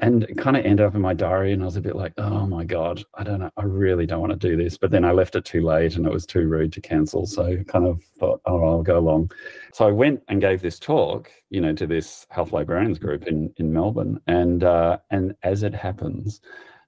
and 0.00 0.28
kind 0.38 0.56
of 0.56 0.64
ended 0.64 0.86
up 0.86 0.94
in 0.94 1.00
my 1.00 1.14
diary 1.14 1.52
and 1.52 1.62
i 1.62 1.64
was 1.64 1.76
a 1.76 1.80
bit 1.80 1.96
like 1.96 2.12
oh 2.18 2.46
my 2.46 2.64
god 2.64 3.02
i 3.14 3.24
don't 3.24 3.40
know 3.40 3.50
i 3.56 3.62
really 3.64 4.06
don't 4.06 4.20
want 4.20 4.32
to 4.32 4.48
do 4.48 4.56
this 4.56 4.78
but 4.78 4.90
then 4.90 5.04
i 5.04 5.10
left 5.10 5.34
it 5.34 5.44
too 5.44 5.62
late 5.62 5.96
and 5.96 6.06
it 6.06 6.12
was 6.12 6.24
too 6.24 6.46
rude 6.46 6.72
to 6.72 6.80
cancel 6.80 7.26
so 7.26 7.62
kind 7.64 7.86
of 7.86 8.02
thought 8.18 8.40
oh 8.46 8.64
i'll 8.64 8.82
go 8.82 8.98
along. 8.98 9.30
So 9.72 9.86
i 9.86 9.90
went 9.90 10.22
and 10.28 10.40
gave 10.40 10.62
this 10.62 10.78
talk 10.78 11.30
you 11.50 11.60
know 11.60 11.72
to 11.74 11.86
this 11.86 12.26
health 12.30 12.52
librarians 12.52 12.98
group 12.98 13.26
in 13.26 13.52
in 13.56 13.72
melbourne 13.72 14.20
and 14.26 14.62
uh, 14.62 14.98
and 15.10 15.34
as 15.42 15.62
it 15.62 15.74
happens 15.74 16.40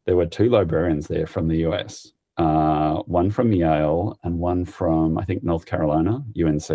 there 0.07 0.17
were 0.17 0.27
two 0.27 0.49
librarians 0.49 1.09
there 1.09 1.27
from 1.27 1.49
the 1.49 1.59
us 1.59 2.13
uh, 2.37 2.97
one 3.03 3.31
from 3.31 3.53
yale 3.53 4.19
and 4.23 4.39
one 4.39 4.65
from 4.65 5.19
i 5.19 5.25
think 5.25 5.43
north 5.43 5.67
carolina 5.67 6.23
unc 6.41 6.71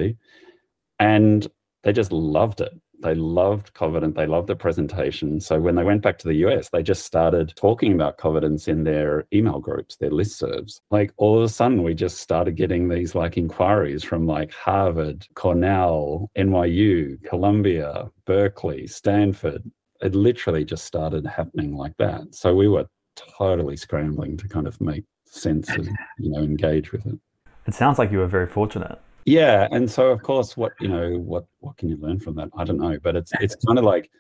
and 1.00 1.48
they 1.84 1.94
just 1.94 2.12
loved 2.12 2.62
it 2.62 2.74
they 3.02 3.16
loved 3.16 3.74
Covidence. 3.74 4.16
They 4.16 4.26
loved 4.26 4.48
the 4.48 4.56
presentation. 4.56 5.40
So 5.40 5.60
when 5.60 5.76
they 5.76 5.84
went 5.84 6.02
back 6.02 6.18
to 6.20 6.28
the 6.28 6.36
US, 6.48 6.70
they 6.70 6.84
just 6.84 7.06
started 7.06 7.54
talking 7.56 7.94
about 7.94 8.18
Covidence 8.18 8.68
in 8.68 8.84
their 8.84 9.26
email 9.34 9.60
groups, 9.60 9.96
their 9.96 10.12
listservs. 10.12 10.80
Like 10.92 11.12
all 11.18 11.38
of 11.38 11.44
a 11.44 11.50
sudden, 11.50 11.84
we 11.84 11.94
just 11.94 12.20
started 12.20 12.56
getting 12.56 12.90
these 12.90 13.16
like 13.16 13.38
inquiries 13.38 14.04
from 14.04 14.26
like 14.26 14.54
Harvard, 14.54 15.26
Cornell, 15.36 16.30
NYU, 16.38 17.22
Columbia, 17.24 18.10
Berkeley, 18.26 18.88
Stanford. 18.88 19.64
It 20.02 20.16
literally 20.16 20.66
just 20.66 20.86
started 20.86 21.26
happening 21.26 21.76
like 21.76 21.96
that. 21.98 22.36
So 22.36 22.56
we 22.56 22.68
were 22.68 22.86
totally 23.16 23.78
scrambling 23.78 24.38
to 24.38 24.48
kind 24.48 24.68
of 24.68 24.80
make 24.82 25.06
sense 25.26 25.70
and 25.70 25.90
you 26.20 26.32
know 26.32 26.40
engage 26.40 26.92
with 26.92 27.06
it. 27.06 27.20
It 27.68 27.74
sounds 27.74 27.98
like 27.98 28.12
you 28.12 28.20
were 28.20 28.28
very 28.28 28.48
fortunate. 28.48 29.00
Yeah, 29.26 29.68
and 29.72 29.90
so 29.90 30.12
of 30.12 30.22
course, 30.22 30.56
what 30.56 30.74
you 30.80 30.88
know, 30.88 31.18
what 31.18 31.46
what 31.60 31.78
can 31.78 31.90
you 31.90 31.98
learn 31.98 32.20
from 32.20 32.36
that? 32.36 32.50
I 32.56 32.64
don't 32.64 32.80
know, 32.80 32.98
but 33.02 33.16
it's 33.16 33.32
it's 33.42 33.56
kind 33.66 33.80
of 33.80 33.84
like 33.84 34.12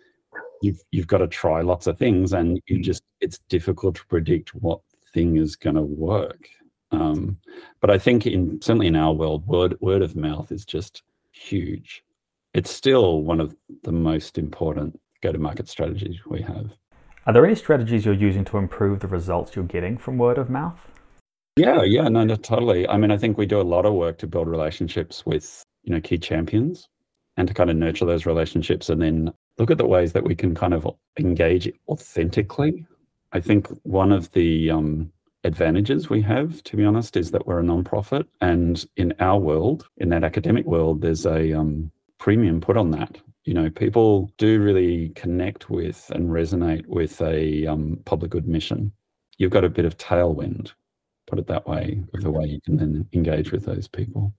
you've 0.61 0.81
you've 0.91 1.07
got 1.07 1.19
to 1.19 1.27
try 1.27 1.61
lots 1.61 1.85
of 1.85 1.97
things, 1.99 2.33
and 2.33 2.59
you 2.65 2.81
just 2.81 3.03
it's 3.21 3.37
difficult 3.49 3.95
to 3.95 4.05
predict 4.07 4.55
what 4.55 4.79
thing 5.13 5.37
is 5.37 5.55
going 5.55 5.75
to 5.75 5.83
work. 5.83 6.49
Um, 6.91 7.37
but 7.81 7.91
I 7.91 7.99
think 7.99 8.25
in 8.25 8.59
certainly 8.61 8.87
in 8.87 8.95
our 8.95 9.13
world, 9.13 9.45
word 9.47 9.79
word 9.79 10.01
of 10.01 10.15
mouth 10.15 10.51
is 10.51 10.65
just 10.65 11.03
huge. 11.31 12.03
It's 12.55 12.71
still 12.71 13.21
one 13.21 13.39
of 13.39 13.55
the 13.83 13.91
most 13.91 14.39
important 14.39 14.99
go 15.21 15.31
to 15.31 15.37
market 15.37 15.69
strategies 15.69 16.25
we 16.25 16.41
have. 16.41 16.71
Are 17.27 17.33
there 17.33 17.45
any 17.45 17.55
strategies 17.55 18.05
you're 18.05 18.13
using 18.13 18.45
to 18.45 18.57
improve 18.57 18.99
the 18.99 19.07
results 19.07 19.55
you're 19.55 19.65
getting 19.65 19.97
from 19.97 20.17
word 20.17 20.37
of 20.37 20.49
mouth? 20.49 20.79
Yeah, 21.57 21.83
yeah, 21.83 22.09
no, 22.09 22.25
no, 22.25 22.35
totally. 22.35 22.85
I 22.87 22.97
mean, 22.97 23.11
I 23.11 23.17
think 23.17 23.37
we 23.37 23.45
do 23.45 23.61
a 23.61 23.63
lot 23.63 23.85
of 23.85 23.93
work 23.93 24.17
to 24.19 24.27
build 24.27 24.49
relationships 24.49 25.25
with, 25.25 25.63
you 25.83 25.93
know, 25.93 26.01
key 26.01 26.17
champions 26.17 26.89
and 27.37 27.47
to 27.47 27.53
kind 27.53 27.69
of 27.69 27.77
nurture 27.77 28.05
those 28.05 28.25
relationships 28.25 28.89
and 28.89 29.01
then 29.01 29.31
look 29.57 29.71
at 29.71 29.77
the 29.77 29.87
ways 29.87 30.11
that 30.13 30.25
we 30.25 30.35
can 30.35 30.53
kind 30.53 30.73
of 30.73 30.85
engage 31.17 31.71
authentically. 31.87 32.85
I 33.31 33.39
think 33.39 33.67
one 33.83 34.11
of 34.11 34.29
the 34.33 34.69
um, 34.69 35.13
advantages 35.45 36.09
we 36.09 36.21
have, 36.23 36.61
to 36.63 36.75
be 36.75 36.83
honest, 36.83 37.15
is 37.15 37.31
that 37.31 37.47
we're 37.47 37.61
a 37.61 37.63
nonprofit. 37.63 38.25
And 38.41 38.85
in 38.97 39.13
our 39.21 39.39
world, 39.39 39.87
in 39.97 40.09
that 40.09 40.25
academic 40.25 40.65
world, 40.65 41.01
there's 41.01 41.25
a 41.25 41.53
um, 41.53 41.89
premium 42.19 42.59
put 42.59 42.75
on 42.75 42.91
that. 42.91 43.17
You 43.45 43.53
know, 43.53 43.69
people 43.69 44.29
do 44.37 44.61
really 44.61 45.09
connect 45.15 45.69
with 45.69 46.11
and 46.13 46.29
resonate 46.29 46.85
with 46.87 47.21
a 47.21 47.65
um, 47.65 47.99
public 48.03 48.31
good 48.31 48.47
mission. 48.47 48.91
You've 49.37 49.51
got 49.51 49.63
a 49.63 49.69
bit 49.69 49.85
of 49.85 49.97
tailwind 49.97 50.73
put 51.27 51.39
it 51.39 51.47
that 51.47 51.67
way, 51.67 52.03
of 52.13 52.21
the 52.21 52.31
way 52.31 52.45
you 52.45 52.61
can 52.61 52.77
then 52.77 53.07
engage 53.13 53.51
with 53.51 53.65
those 53.65 53.87
people. 53.87 54.33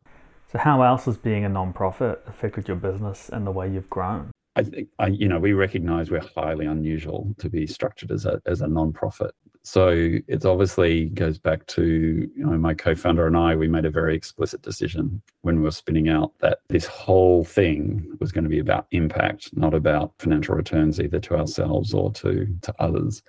So, 0.52 0.58
how 0.58 0.82
else 0.82 1.06
has 1.06 1.16
being 1.16 1.44
a 1.44 1.48
non-profit 1.48 2.22
affected 2.26 2.68
your 2.68 2.76
business 2.76 3.28
and 3.28 3.46
the 3.46 3.50
way 3.50 3.70
you've 3.70 3.90
grown? 3.90 4.30
I 4.54 4.62
think, 4.62 4.88
I, 4.98 5.08
you 5.08 5.28
know, 5.28 5.38
we 5.38 5.52
recognise 5.52 6.10
we're 6.10 6.26
highly 6.34 6.64
unusual 6.64 7.34
to 7.38 7.50
be 7.50 7.66
structured 7.66 8.10
as 8.10 8.24
a 8.24 8.40
as 8.46 8.60
a 8.62 8.68
non-profit. 8.68 9.32
So 9.64 9.88
it 10.28 10.44
obviously 10.44 11.06
goes 11.06 11.38
back 11.38 11.66
to 11.66 11.84
you 11.84 12.46
know 12.46 12.56
my 12.56 12.72
co-founder 12.72 13.26
and 13.26 13.36
I. 13.36 13.56
We 13.56 13.66
made 13.66 13.84
a 13.84 13.90
very 13.90 14.14
explicit 14.14 14.62
decision 14.62 15.20
when 15.42 15.56
we 15.56 15.64
were 15.64 15.72
spinning 15.72 16.08
out 16.08 16.32
that 16.38 16.60
this 16.68 16.86
whole 16.86 17.44
thing 17.44 18.16
was 18.20 18.30
going 18.30 18.44
to 18.44 18.50
be 18.50 18.60
about 18.60 18.86
impact, 18.92 19.50
not 19.54 19.74
about 19.74 20.12
financial 20.20 20.54
returns 20.54 21.00
either 21.00 21.18
to 21.18 21.36
ourselves 21.36 21.92
or 21.92 22.12
to 22.12 22.46
to 22.62 22.74
others. 22.78 23.22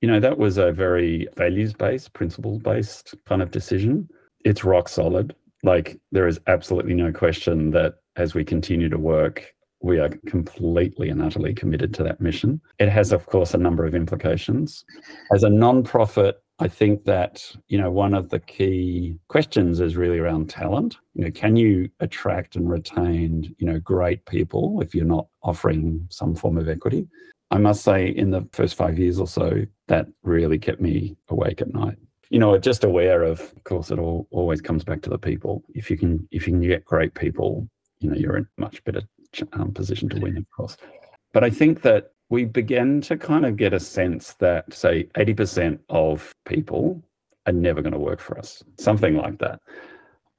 You 0.00 0.08
know, 0.08 0.20
that 0.20 0.38
was 0.38 0.58
a 0.58 0.72
very 0.72 1.26
values 1.36 1.72
based, 1.72 2.12
principle 2.12 2.58
based 2.58 3.14
kind 3.26 3.42
of 3.42 3.50
decision. 3.50 4.08
It's 4.44 4.64
rock 4.64 4.88
solid. 4.88 5.34
Like, 5.64 5.98
there 6.12 6.28
is 6.28 6.40
absolutely 6.46 6.94
no 6.94 7.12
question 7.12 7.70
that 7.72 7.96
as 8.16 8.34
we 8.34 8.44
continue 8.44 8.88
to 8.88 8.98
work, 8.98 9.54
we 9.80 9.98
are 9.98 10.10
completely 10.26 11.08
and 11.08 11.22
utterly 11.22 11.54
committed 11.54 11.94
to 11.94 12.02
that 12.04 12.20
mission. 12.20 12.60
It 12.78 12.88
has, 12.88 13.12
of 13.12 13.26
course, 13.26 13.54
a 13.54 13.58
number 13.58 13.84
of 13.84 13.94
implications. 13.94 14.84
As 15.32 15.44
a 15.44 15.48
nonprofit, 15.48 16.34
I 16.60 16.66
think 16.66 17.04
that 17.04 17.54
you 17.68 17.78
know 17.78 17.90
one 17.90 18.14
of 18.14 18.30
the 18.30 18.40
key 18.40 19.16
questions 19.28 19.80
is 19.80 19.96
really 19.96 20.18
around 20.18 20.50
talent. 20.50 20.96
You 21.14 21.24
know, 21.24 21.30
can 21.30 21.54
you 21.54 21.88
attract 22.00 22.56
and 22.56 22.68
retain 22.68 23.54
you 23.58 23.66
know 23.66 23.78
great 23.78 24.24
people 24.26 24.80
if 24.80 24.94
you're 24.94 25.04
not 25.04 25.28
offering 25.42 26.06
some 26.10 26.34
form 26.34 26.58
of 26.58 26.68
equity? 26.68 27.06
I 27.50 27.58
must 27.58 27.82
say, 27.82 28.08
in 28.08 28.30
the 28.30 28.46
first 28.52 28.74
five 28.74 28.98
years 28.98 29.18
or 29.18 29.26
so, 29.26 29.64
that 29.86 30.06
really 30.22 30.58
kept 30.58 30.80
me 30.80 31.16
awake 31.28 31.60
at 31.60 31.72
night. 31.72 31.96
You 32.30 32.38
know, 32.38 32.58
just 32.58 32.84
aware 32.84 33.22
of, 33.22 33.40
of 33.40 33.64
course, 33.64 33.90
it 33.90 33.98
all 33.98 34.26
always 34.30 34.60
comes 34.60 34.84
back 34.84 35.00
to 35.02 35.10
the 35.10 35.18
people. 35.18 35.62
If 35.74 35.90
you 35.90 35.96
can, 35.96 36.28
if 36.30 36.46
you 36.46 36.52
can 36.52 36.60
get 36.60 36.84
great 36.84 37.14
people, 37.14 37.66
you 38.00 38.10
know, 38.10 38.16
you're 38.16 38.36
in 38.36 38.46
much 38.58 38.84
better 38.84 39.02
um, 39.54 39.72
position 39.72 40.10
to 40.10 40.20
win, 40.20 40.36
of 40.36 40.44
course. 40.50 40.76
But 41.32 41.42
I 41.42 41.50
think 41.50 41.80
that 41.82 42.12
we 42.28 42.44
began 42.44 43.00
to 43.02 43.16
kind 43.16 43.46
of 43.46 43.56
get 43.56 43.72
a 43.72 43.80
sense 43.80 44.34
that, 44.34 44.72
say, 44.74 45.04
80% 45.16 45.78
of 45.88 46.34
people 46.44 47.02
are 47.46 47.52
never 47.52 47.80
going 47.80 47.94
to 47.94 47.98
work 47.98 48.20
for 48.20 48.38
us, 48.38 48.62
something 48.76 49.16
like 49.16 49.38
that 49.38 49.60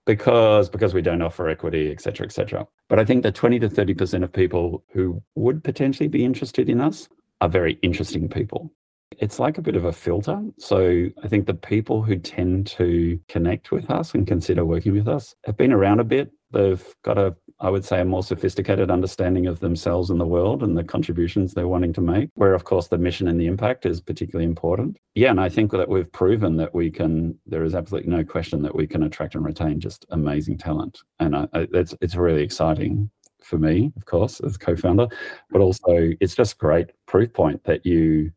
because 0.10 0.72
because 0.72 0.96
we 0.96 1.04
don't 1.04 1.22
offer 1.22 1.48
equity, 1.48 1.92
et 1.92 2.02
cetera, 2.02 2.26
et 2.26 2.32
cetera. 2.32 2.66
But 2.88 2.98
I 2.98 3.06
think 3.06 3.22
that 3.22 3.36
20 3.36 3.60
to 3.60 3.70
30% 3.70 4.24
of 4.24 4.34
people 4.34 4.84
who 4.92 5.22
would 5.36 5.64
potentially 5.64 6.10
be 6.10 6.26
interested 6.26 6.68
in 6.68 6.82
us 6.82 7.08
are 7.42 7.48
very 7.48 7.78
interesting 7.84 8.28
people. 8.28 8.72
It's 9.20 9.38
like 9.38 9.60
a 9.60 9.62
bit 9.62 9.76
of 9.76 9.86
a 9.86 9.94
filter. 9.94 10.42
So 10.58 11.10
I 11.24 11.28
think 11.28 11.46
the 11.46 11.54
people 11.54 12.02
who 12.02 12.16
tend 12.18 12.66
to 12.80 13.20
connect 13.28 13.72
with 13.72 13.92
us 13.92 14.16
and 14.16 14.26
consider 14.26 14.66
working 14.66 14.94
with 14.94 15.08
us 15.08 15.36
have 15.46 15.58
been 15.58 15.72
around 15.72 16.00
a 16.00 16.04
bit. 16.04 16.32
They've 16.52 16.84
got 17.04 17.18
a 17.18 17.36
I 17.62 17.70
would 17.70 17.84
say, 17.84 18.00
a 18.00 18.06
more 18.06 18.24
sophisticated 18.24 18.90
understanding 18.90 19.46
of 19.46 19.60
themselves 19.60 20.10
and 20.10 20.20
the 20.20 20.26
world 20.26 20.64
and 20.64 20.78
the 20.78 20.84
contributions 20.84 21.54
they're 21.54 21.68
wanting 21.68 21.92
to 21.94 22.02
make, 22.02 22.30
where, 22.36 22.54
of 22.54 22.64
course, 22.64 22.88
the 22.88 22.98
mission 22.98 23.28
and 23.28 23.40
the 23.40 23.48
impact 23.48 23.86
is 23.86 24.00
particularly 24.00 24.46
important. 24.46 24.96
Yeah, 25.14 25.32
and 25.32 25.42
I 25.42 25.50
think 25.50 25.72
that 25.72 25.90
we've 25.90 26.10
proven 26.12 26.56
that 26.56 26.74
we 26.74 26.90
can, 26.90 27.38
there 27.46 27.66
is 27.66 27.76
absolutely 27.76 28.12
no 28.12 28.24
question 28.24 28.62
that 28.62 28.74
we 28.74 28.88
can 28.88 29.04
attract 29.04 29.36
and 29.36 29.44
retain 29.44 29.82
just 29.82 30.06
amazing 30.12 30.58
talent. 30.58 31.00
And 31.20 31.36
I, 31.36 31.48
it's, 31.54 31.94
it's 32.00 32.16
really 32.16 32.44
exciting 32.44 33.10
for 33.42 33.58
me, 33.58 33.92
of 33.98 34.06
course, 34.06 34.40
as 34.40 34.56
co-founder, 34.56 35.08
but 35.52 35.60
also 35.60 36.14
it's 36.22 36.36
just 36.36 36.58
great 36.58 36.92
proof 37.08 37.34
point 37.34 37.64
that 37.66 37.86
you 37.86 38.32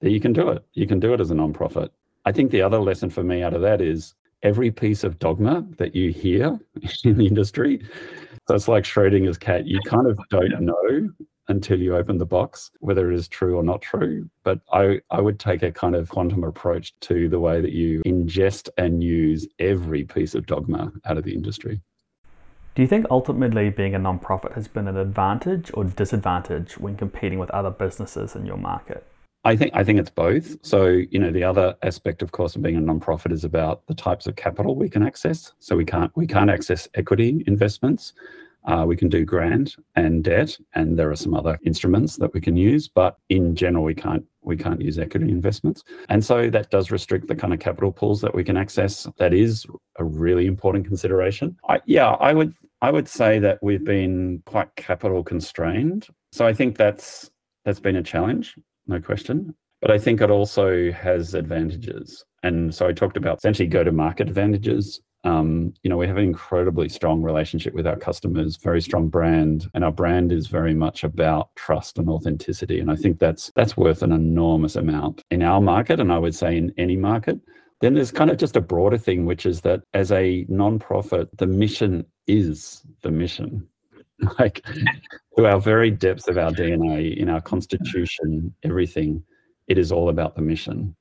that 0.00 0.10
you 0.10 0.20
can 0.20 0.32
do 0.32 0.48
it. 0.50 0.64
You 0.74 0.86
can 0.86 1.00
do 1.00 1.12
it 1.12 1.20
as 1.20 1.32
a 1.32 1.34
nonprofit. 1.34 1.88
I 2.24 2.30
think 2.30 2.52
the 2.52 2.62
other 2.62 2.78
lesson 2.78 3.10
for 3.10 3.24
me 3.24 3.42
out 3.42 3.52
of 3.52 3.62
that 3.62 3.80
is 3.80 4.14
every 4.42 4.70
piece 4.70 5.04
of 5.04 5.18
dogma 5.18 5.66
that 5.78 5.94
you 5.94 6.10
hear 6.10 6.58
in 7.04 7.18
the 7.18 7.26
industry 7.26 7.80
so 8.48 8.54
it's 8.54 8.66
like 8.66 8.84
Schrodinger's 8.84 9.36
cat. 9.36 9.66
You 9.66 9.78
kind 9.84 10.06
of 10.06 10.18
don't 10.30 10.58
know 10.60 11.10
until 11.48 11.78
you 11.78 11.94
open 11.94 12.16
the 12.16 12.26
box 12.26 12.70
whether 12.80 13.12
it 13.12 13.14
is 13.14 13.28
true 13.28 13.56
or 13.56 13.62
not 13.62 13.82
true. 13.82 14.28
But 14.42 14.60
I, 14.72 15.00
I 15.10 15.20
would 15.20 15.38
take 15.38 15.62
a 15.62 15.70
kind 15.70 15.94
of 15.94 16.08
quantum 16.08 16.44
approach 16.44 16.98
to 17.00 17.28
the 17.28 17.38
way 17.38 17.60
that 17.60 17.72
you 17.72 18.02
ingest 18.06 18.70
and 18.78 19.04
use 19.04 19.46
every 19.58 20.04
piece 20.04 20.34
of 20.34 20.46
dogma 20.46 20.92
out 21.04 21.18
of 21.18 21.24
the 21.24 21.34
industry. 21.34 21.82
Do 22.74 22.80
you 22.80 22.88
think 22.88 23.04
ultimately 23.10 23.68
being 23.68 23.94
a 23.94 23.98
nonprofit 23.98 24.54
has 24.54 24.66
been 24.66 24.88
an 24.88 24.96
advantage 24.96 25.70
or 25.74 25.84
disadvantage 25.84 26.78
when 26.78 26.96
competing 26.96 27.38
with 27.38 27.50
other 27.50 27.70
businesses 27.70 28.34
in 28.34 28.46
your 28.46 28.56
market? 28.56 29.06
I 29.48 29.56
think 29.56 29.70
I 29.74 29.82
think 29.82 29.98
it's 29.98 30.10
both. 30.10 30.58
So 30.62 30.84
you 30.86 31.18
know, 31.18 31.30
the 31.30 31.42
other 31.42 31.74
aspect, 31.82 32.20
of 32.20 32.32
course, 32.32 32.54
of 32.54 32.60
being 32.60 32.76
a 32.76 32.80
nonprofit 32.80 33.32
is 33.32 33.44
about 33.44 33.86
the 33.86 33.94
types 33.94 34.26
of 34.26 34.36
capital 34.36 34.76
we 34.76 34.90
can 34.90 35.02
access. 35.02 35.54
So 35.58 35.74
we 35.74 35.86
can't 35.86 36.14
we 36.14 36.26
can't 36.26 36.50
access 36.50 36.86
equity 36.94 37.44
investments. 37.46 38.12
Uh, 38.64 38.84
we 38.86 38.94
can 38.94 39.08
do 39.08 39.24
grant 39.24 39.76
and 39.96 40.22
debt, 40.22 40.54
and 40.74 40.98
there 40.98 41.10
are 41.10 41.16
some 41.16 41.32
other 41.32 41.58
instruments 41.64 42.16
that 42.16 42.34
we 42.34 42.42
can 42.42 42.58
use. 42.58 42.88
But 42.88 43.16
in 43.30 43.56
general, 43.56 43.84
we 43.84 43.94
can't 43.94 44.22
we 44.42 44.54
can't 44.54 44.82
use 44.82 44.98
equity 44.98 45.30
investments, 45.30 45.82
and 46.10 46.22
so 46.22 46.50
that 46.50 46.70
does 46.70 46.90
restrict 46.90 47.26
the 47.26 47.34
kind 47.34 47.54
of 47.54 47.58
capital 47.58 47.90
pools 47.90 48.20
that 48.20 48.34
we 48.34 48.44
can 48.44 48.58
access. 48.58 49.08
That 49.16 49.32
is 49.32 49.64
a 49.96 50.04
really 50.04 50.46
important 50.46 50.86
consideration. 50.86 51.56
I, 51.66 51.80
yeah, 51.86 52.10
I 52.10 52.34
would 52.34 52.52
I 52.82 52.90
would 52.90 53.08
say 53.08 53.38
that 53.38 53.60
we've 53.62 53.84
been 53.84 54.42
quite 54.44 54.76
capital 54.76 55.24
constrained. 55.24 56.06
So 56.32 56.46
I 56.46 56.52
think 56.52 56.76
that's 56.76 57.30
that's 57.64 57.80
been 57.80 57.96
a 57.96 58.02
challenge 58.02 58.54
no 58.88 59.00
question. 59.00 59.54
But 59.80 59.90
I 59.90 59.98
think 59.98 60.20
it 60.20 60.30
also 60.30 60.90
has 60.92 61.34
advantages. 61.34 62.24
And 62.42 62.74
so 62.74 62.86
I 62.88 62.92
talked 62.92 63.16
about 63.16 63.38
essentially 63.38 63.68
go 63.68 63.84
to 63.84 63.92
market 63.92 64.28
advantages. 64.28 65.00
Um, 65.24 65.74
you 65.82 65.90
know, 65.90 65.96
we 65.96 66.06
have 66.06 66.16
an 66.16 66.24
incredibly 66.24 66.88
strong 66.88 67.22
relationship 67.22 67.74
with 67.74 67.86
our 67.86 67.96
customers, 67.96 68.56
very 68.56 68.80
strong 68.80 69.08
brand, 69.08 69.68
and 69.74 69.84
our 69.84 69.92
brand 69.92 70.32
is 70.32 70.46
very 70.46 70.74
much 70.74 71.04
about 71.04 71.54
trust 71.56 71.98
and 71.98 72.08
authenticity. 72.08 72.80
And 72.80 72.90
I 72.90 72.96
think 72.96 73.18
that's 73.18 73.52
that's 73.54 73.76
worth 73.76 74.02
an 74.02 74.12
enormous 74.12 74.76
amount 74.76 75.22
in 75.30 75.42
our 75.42 75.60
market, 75.60 76.00
and 76.00 76.12
I 76.12 76.18
would 76.18 76.34
say 76.34 76.56
in 76.56 76.72
any 76.76 76.96
market. 76.96 77.40
Then 77.80 77.94
there's 77.94 78.10
kind 78.10 78.30
of 78.30 78.38
just 78.38 78.56
a 78.56 78.60
broader 78.60 78.98
thing, 78.98 79.24
which 79.24 79.46
is 79.46 79.60
that 79.60 79.82
as 79.94 80.10
a 80.10 80.44
non-profit, 80.48 81.36
the 81.36 81.46
mission 81.46 82.04
is 82.26 82.82
the 83.02 83.10
mission. 83.10 83.68
Like 84.38 84.64
to 85.36 85.46
our 85.46 85.60
very 85.60 85.90
depths 85.90 86.26
of 86.28 86.38
our 86.38 86.50
DNA, 86.50 87.16
in 87.16 87.28
our 87.28 87.40
constitution, 87.40 88.52
everything, 88.64 89.22
it 89.68 89.78
is 89.78 89.92
all 89.92 90.08
about 90.08 90.34
the 90.34 90.42
mission. 90.42 90.96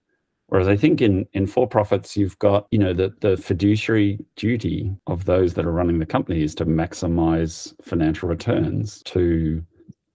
Whereas 0.47 0.67
I 0.67 0.77
think 0.77 1.01
in, 1.01 1.27
in 1.33 1.45
for 1.47 1.67
profits, 1.67 2.15
you've 2.15 2.39
got, 2.39 2.67
you 2.71 2.79
know, 2.79 2.93
the, 2.93 3.13
the 3.19 3.35
fiduciary 3.35 4.19
duty 4.35 4.95
of 5.07 5.25
those 5.25 5.55
that 5.55 5.65
are 5.65 5.71
running 5.71 5.99
the 5.99 6.05
company 6.05 6.41
is 6.41 6.55
to 6.55 6.65
maximize 6.65 7.73
financial 7.81 8.29
returns 8.29 9.01
to 9.03 9.61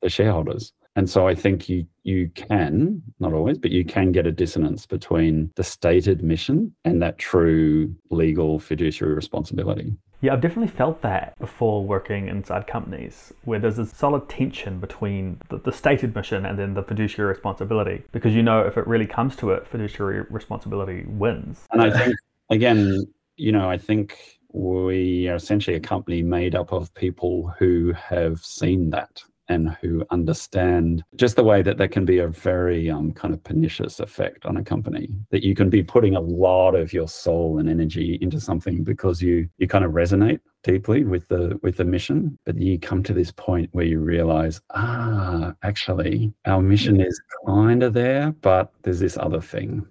the 0.01 0.09
shareholders. 0.09 0.73
And 0.97 1.09
so 1.09 1.27
I 1.27 1.35
think 1.35 1.69
you 1.69 1.87
you 2.05 2.31
can, 2.35 3.03
not 3.21 3.33
always, 3.33 3.59
but 3.59 3.71
you 3.71 3.85
can 3.85 4.11
get 4.11 4.27
a 4.27 4.33
dissonance 4.33 4.87
between 4.87 5.53
the 5.55 5.65
stated 5.65 6.23
mission 6.23 6.75
and 6.85 7.01
that 7.01 7.19
true 7.19 7.95
legal 8.11 8.59
fiduciary 8.59 9.15
responsibility. 9.15 9.95
Yeah, 10.23 10.35
I've 10.35 10.41
definitely 10.41 10.69
felt 10.69 11.03
that 11.03 11.37
before 11.41 11.85
working 11.85 12.29
inside 12.29 12.69
companies 12.69 13.33
where 13.45 13.59
there's 13.59 13.81
a 13.81 13.87
solid 13.87 14.29
tension 14.29 14.79
between 14.79 15.41
the, 15.49 15.59
the, 15.59 15.73
stated 15.73 16.15
mission 16.15 16.47
and 16.47 16.57
then 16.57 16.75
the 16.75 16.83
fiduciary 16.85 17.29
responsibility. 17.29 18.05
Because 18.13 18.33
you 18.33 18.43
know, 18.43 18.61
if 18.61 18.79
it 18.79 18.87
really 18.87 19.07
comes 19.07 19.35
to 19.37 19.51
it, 19.51 19.67
fiduciary 19.67 20.25
responsibility 20.31 21.05
wins. 21.09 21.67
And 21.73 21.83
I 21.83 21.91
think, 21.91 22.15
again, 22.51 23.03
you 23.37 23.51
know, 23.51 23.69
I 23.69 23.77
think 23.77 24.17
we 24.53 25.27
are 25.29 25.35
essentially 25.35 25.77
a 25.77 25.81
company 25.81 26.23
made 26.23 26.55
up 26.55 26.73
of 26.73 26.95
people 26.95 27.53
who 27.59 27.93
have 27.93 28.39
seen 28.39 28.91
that 28.91 29.25
and 29.49 29.71
who 29.81 30.05
understand 30.11 31.03
just 31.17 31.37
the 31.37 31.45
way 31.45 31.63
that 31.63 31.77
there 31.77 31.89
can 31.89 32.05
be 32.05 32.19
a 32.19 32.29
very 32.29 32.91
um, 32.91 33.13
kind 33.13 33.35
of 33.35 33.43
pernicious 33.45 34.01
effect 34.01 34.47
on 34.47 34.57
a 34.57 34.65
company 34.65 35.09
that 35.31 35.43
you 35.43 35.55
can 35.55 35.69
be 35.69 35.83
putting 35.83 36.15
a 36.15 36.21
lot 36.21 36.75
of 36.75 36.93
your 36.93 37.09
soul 37.09 37.59
and 37.59 37.69
energy 37.69 38.19
into 38.21 38.41
something 38.41 38.85
because 38.85 39.21
you 39.21 39.49
you 39.59 39.67
kind 39.67 39.85
of 39.85 39.93
resonate 39.93 40.41
deeply 40.63 41.05
with 41.05 41.27
the 41.29 41.59
with 41.63 41.77
the 41.77 41.85
mission. 41.85 42.39
But 42.45 42.59
you 42.59 42.79
come 42.79 43.03
to 43.05 43.13
this 43.13 43.33
point 43.33 43.69
where 43.73 43.85
you 43.85 43.99
realize 43.99 44.61
ah 44.71 45.53
actually 45.63 46.33
our 46.47 46.63
mission 46.63 47.01
is 47.01 47.21
kind 47.47 47.83
of 47.83 47.93
there 47.93 48.33
but 48.41 48.73
there's 48.83 49.01
this 49.01 49.17
other 49.17 49.41
thing. 49.41 49.87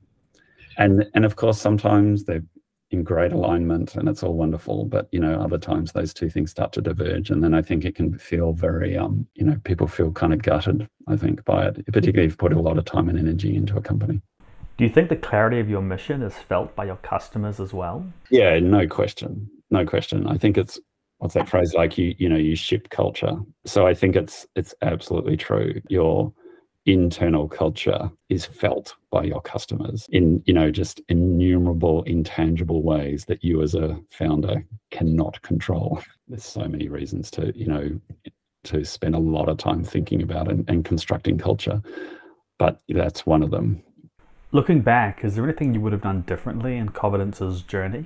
And 0.78 1.06
and 1.14 1.26
of 1.26 1.36
course 1.36 1.60
sometimes 1.60 2.24
they 2.24 2.40
in 2.92 3.04
great 3.04 3.32
alignment 3.32 3.96
and 3.96 4.08
it's 4.08 4.22
all 4.22 4.34
wonderful 4.34 4.86
but 4.86 5.08
you 5.12 5.20
know 5.20 5.40
other 5.40 5.58
times 5.58 5.92
those 5.92 6.14
two 6.14 6.30
things 6.30 6.52
start 6.52 6.72
to 6.74 6.82
diverge 6.82 7.30
and 7.30 7.44
then 7.44 7.54
i 7.54 7.62
think 7.62 7.86
it 7.86 7.96
can 7.96 8.18
feel 8.18 8.54
very 8.54 8.98
um 8.98 9.26
you 9.36 9.46
know 9.46 9.58
people 9.64 9.88
feel 9.88 10.12
kind 10.12 10.34
of 10.34 10.42
gutted 10.42 10.88
i 11.08 11.16
think 11.16 11.44
by 11.46 11.66
it 11.66 11.76
particularly 11.88 12.26
if 12.26 12.34
you 12.34 12.38
put 12.38 12.54
a 12.54 12.60
lot 12.60 12.78
of 12.78 12.86
time 12.86 13.10
and 13.10 13.18
energy 13.18 13.56
into 13.56 13.78
a 13.78 13.82
company. 13.82 14.22
Do 14.78 14.86
you 14.86 14.94
think 14.94 15.10
the 15.10 15.16
clarity 15.16 15.60
of 15.60 15.70
your 15.70 15.82
mission 15.82 16.24
is 16.24 16.34
felt 16.34 16.76
by 16.76 16.86
your 16.86 16.96
customers 16.98 17.60
as 17.60 17.72
well? 17.74 18.06
Yeah 18.30 18.60
no 18.60 18.88
question 18.88 19.50
no 19.72 19.86
question. 19.86 20.28
I 20.28 20.38
think 20.38 20.58
it's 20.58 20.80
what's 21.18 21.34
that 21.34 21.50
phrase? 21.50 21.74
Like 21.74 21.98
you 21.98 22.14
you 22.18 22.30
know 22.30 22.38
you 22.38 22.56
ship 22.56 22.90
culture. 22.90 23.38
So 23.66 23.88
i 23.88 23.94
think 23.94 24.16
it's 24.16 24.46
it's 24.56 24.76
absolutely 24.82 25.38
true. 25.38 25.82
Your 25.88 26.32
internal 26.86 27.48
culture 27.48 28.10
is 28.30 28.46
felt 28.46 28.96
by 29.12 29.24
your 29.24 29.42
customers 29.42 30.08
in 30.12 30.42
you 30.46 30.54
know 30.54 30.72
just 30.72 31.00
innumerable 31.10 32.02
intangible 32.04 32.82
ways 32.82 33.26
that 33.26 33.44
you 33.44 33.62
as 33.62 33.76
a 33.76 34.00
founder 34.10 34.66
cannot 34.90 35.42
control. 35.44 36.02
There's 36.28 36.44
so 36.44 36.68
many 36.68 36.90
reasons 36.90 37.30
to 37.32 37.52
you 37.56 37.68
know 37.68 38.00
to 38.64 38.84
spend 38.84 39.16
a 39.16 39.20
lot 39.20 39.50
of 39.50 39.58
time 39.58 39.84
thinking 39.84 40.22
about 40.22 40.50
and, 40.50 40.68
and 40.70 40.86
constructing 40.86 41.38
culture 41.38 41.82
but 42.58 42.80
that's 42.90 43.26
one 43.26 43.42
of 43.42 43.50
them. 43.50 43.82
Looking 44.52 44.82
back 44.82 45.24
is 45.24 45.36
there 45.36 45.44
anything 45.44 45.74
you 45.74 45.82
would 45.82 45.94
have 45.94 46.02
done 46.02 46.22
differently 46.22 46.78
in 46.78 46.90
Covidence's 46.90 47.62
journey 47.62 48.06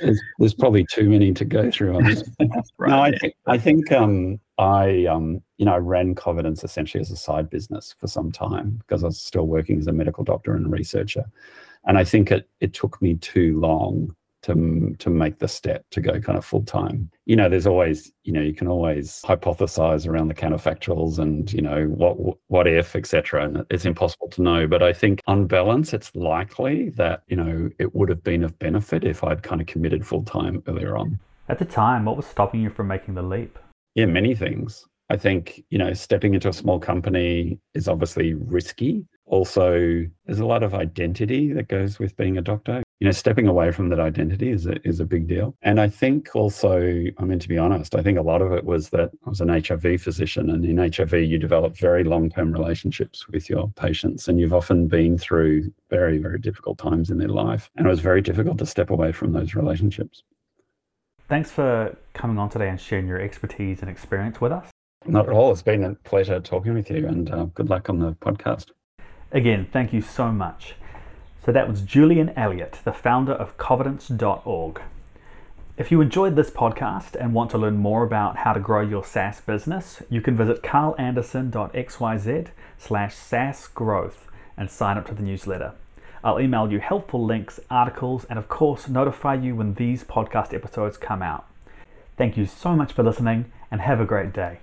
there's, 0.00 0.20
there's, 0.38 0.54
probably 0.54 0.86
too 0.90 1.08
many 1.08 1.32
to 1.32 1.44
go 1.44 1.70
through 1.70 1.96
on 1.96 2.04
this. 2.04 2.22
right. 2.78 2.90
No, 2.90 3.00
I 3.00 3.18
think 3.18 3.34
I 3.46 3.58
think 3.58 3.92
um, 3.92 4.40
I 4.58 5.06
um, 5.06 5.42
you 5.58 5.64
know 5.64 5.74
I 5.74 5.78
ran 5.78 6.14
Covidence 6.14 6.64
essentially 6.64 7.00
as 7.00 7.10
a 7.10 7.16
side 7.16 7.50
business 7.50 7.94
for 7.98 8.06
some 8.06 8.32
time 8.32 8.80
because 8.80 9.02
I 9.02 9.06
was 9.06 9.20
still 9.20 9.46
working 9.46 9.78
as 9.78 9.86
a 9.86 9.92
medical 9.92 10.24
doctor 10.24 10.54
and 10.54 10.70
researcher, 10.70 11.24
and 11.84 11.98
I 11.98 12.04
think 12.04 12.30
it 12.30 12.48
it 12.60 12.74
took 12.74 13.00
me 13.00 13.14
too 13.16 13.58
long 13.60 14.14
to 14.42 14.94
to 14.98 15.10
make 15.10 15.38
the 15.38 15.48
step 15.48 15.84
to 15.90 16.00
go 16.00 16.20
kind 16.20 16.38
of 16.38 16.44
full 16.44 16.62
time. 16.62 17.10
You 17.26 17.36
know, 17.36 17.48
there's 17.48 17.66
always 17.66 18.12
you 18.24 18.32
know 18.32 18.40
you 18.40 18.54
can 18.54 18.68
always 18.68 19.22
hypothesize 19.24 20.06
around 20.06 20.28
the 20.28 20.34
counterfactuals 20.34 21.18
and 21.18 21.52
you 21.52 21.62
know 21.62 21.86
what 21.86 22.38
what 22.48 22.66
if 22.66 22.96
etc. 22.96 23.44
And 23.44 23.64
it's 23.70 23.84
impossible 23.84 24.28
to 24.30 24.42
know. 24.42 24.66
But 24.66 24.82
I 24.82 24.92
think 24.92 25.20
on 25.26 25.46
balance, 25.46 25.92
it's 25.92 26.14
likely 26.14 26.90
that 26.90 27.22
you 27.28 27.36
know 27.36 27.70
it 27.78 27.94
would 27.94 28.08
have 28.08 28.22
been 28.22 28.44
of 28.44 28.58
benefit 28.58 29.04
if 29.04 29.24
I'd 29.24 29.42
kind 29.42 29.60
of 29.60 29.66
committed 29.66 30.06
full 30.06 30.22
time 30.22 30.62
earlier 30.66 30.96
on. 30.96 31.18
At 31.48 31.58
the 31.58 31.64
time, 31.64 32.04
what 32.04 32.16
was 32.16 32.26
stopping 32.26 32.60
you 32.60 32.70
from 32.70 32.86
making 32.86 33.14
the 33.14 33.22
leap? 33.22 33.58
Yeah, 33.94 34.06
many 34.06 34.34
things. 34.34 34.86
I 35.10 35.16
think, 35.16 35.64
you 35.70 35.78
know, 35.78 35.92
stepping 35.92 36.34
into 36.34 36.48
a 36.48 36.52
small 36.52 36.78
company 36.78 37.58
is 37.74 37.88
obviously 37.88 38.34
risky. 38.34 39.04
Also, 39.26 40.06
there's 40.24 40.38
a 40.38 40.46
lot 40.46 40.62
of 40.62 40.72
identity 40.72 41.52
that 41.52 41.66
goes 41.66 41.98
with 41.98 42.16
being 42.16 42.38
a 42.38 42.42
doctor 42.42 42.84
you 43.00 43.06
know, 43.06 43.12
stepping 43.12 43.48
away 43.48 43.72
from 43.72 43.88
that 43.88 43.98
identity 43.98 44.50
is 44.50 44.66
a, 44.66 44.76
is 44.86 45.00
a 45.00 45.06
big 45.06 45.26
deal. 45.26 45.56
And 45.62 45.80
I 45.80 45.88
think 45.88 46.36
also, 46.36 47.06
I 47.16 47.24
mean, 47.24 47.38
to 47.38 47.48
be 47.48 47.56
honest, 47.56 47.94
I 47.94 48.02
think 48.02 48.18
a 48.18 48.22
lot 48.22 48.42
of 48.42 48.52
it 48.52 48.64
was 48.64 48.90
that 48.90 49.10
I 49.24 49.30
was 49.30 49.40
an 49.40 49.48
HIV 49.48 50.02
physician, 50.02 50.50
and 50.50 50.66
in 50.66 50.76
HIV, 50.76 51.14
you 51.14 51.38
develop 51.38 51.76
very 51.76 52.04
long 52.04 52.28
term 52.28 52.52
relationships 52.52 53.26
with 53.26 53.48
your 53.48 53.68
patients, 53.68 54.28
and 54.28 54.38
you've 54.38 54.52
often 54.52 54.86
been 54.86 55.16
through 55.16 55.72
very, 55.88 56.18
very 56.18 56.38
difficult 56.38 56.76
times 56.76 57.10
in 57.10 57.16
their 57.16 57.28
life. 57.28 57.70
And 57.76 57.86
it 57.86 57.90
was 57.90 58.00
very 58.00 58.20
difficult 58.20 58.58
to 58.58 58.66
step 58.66 58.90
away 58.90 59.12
from 59.12 59.32
those 59.32 59.54
relationships. 59.54 60.22
Thanks 61.26 61.50
for 61.50 61.96
coming 62.12 62.38
on 62.38 62.50
today 62.50 62.68
and 62.68 62.78
sharing 62.78 63.06
your 63.06 63.20
expertise 63.20 63.80
and 63.80 63.88
experience 63.88 64.42
with 64.42 64.52
us. 64.52 64.68
Not 65.06 65.26
at 65.26 65.32
all. 65.32 65.50
It's 65.52 65.62
been 65.62 65.84
a 65.84 65.94
pleasure 65.94 66.38
talking 66.38 66.74
with 66.74 66.90
you, 66.90 67.06
and 67.06 67.30
uh, 67.30 67.44
good 67.54 67.70
luck 67.70 67.88
on 67.88 67.98
the 67.98 68.12
podcast. 68.12 68.72
Again, 69.32 69.66
thank 69.72 69.94
you 69.94 70.02
so 70.02 70.30
much. 70.30 70.74
So 71.44 71.52
that 71.52 71.68
was 71.68 71.80
Julian 71.80 72.30
Elliott, 72.36 72.80
the 72.84 72.92
founder 72.92 73.32
of 73.32 73.56
Covidence.org. 73.56 74.82
If 75.78 75.90
you 75.90 76.02
enjoyed 76.02 76.36
this 76.36 76.50
podcast 76.50 77.14
and 77.18 77.32
want 77.32 77.50
to 77.52 77.58
learn 77.58 77.78
more 77.78 78.02
about 78.02 78.36
how 78.36 78.52
to 78.52 78.60
grow 78.60 78.82
your 78.82 79.02
SaaS 79.02 79.40
business, 79.40 80.02
you 80.10 80.20
can 80.20 80.36
visit 80.36 80.62
carlanderson.xyz 80.62 82.48
slash 82.76 83.14
SaaS 83.14 83.68
growth 83.68 84.28
and 84.58 84.70
sign 84.70 84.98
up 84.98 85.06
to 85.06 85.14
the 85.14 85.22
newsletter. 85.22 85.72
I'll 86.22 86.38
email 86.38 86.70
you 86.70 86.80
helpful 86.80 87.24
links, 87.24 87.58
articles, 87.70 88.26
and 88.28 88.38
of 88.38 88.48
course, 88.48 88.88
notify 88.88 89.36
you 89.36 89.56
when 89.56 89.72
these 89.74 90.04
podcast 90.04 90.52
episodes 90.52 90.98
come 90.98 91.22
out. 91.22 91.46
Thank 92.18 92.36
you 92.36 92.44
so 92.44 92.76
much 92.76 92.92
for 92.92 93.02
listening 93.02 93.50
and 93.70 93.80
have 93.80 94.00
a 94.00 94.04
great 94.04 94.34
day. 94.34 94.58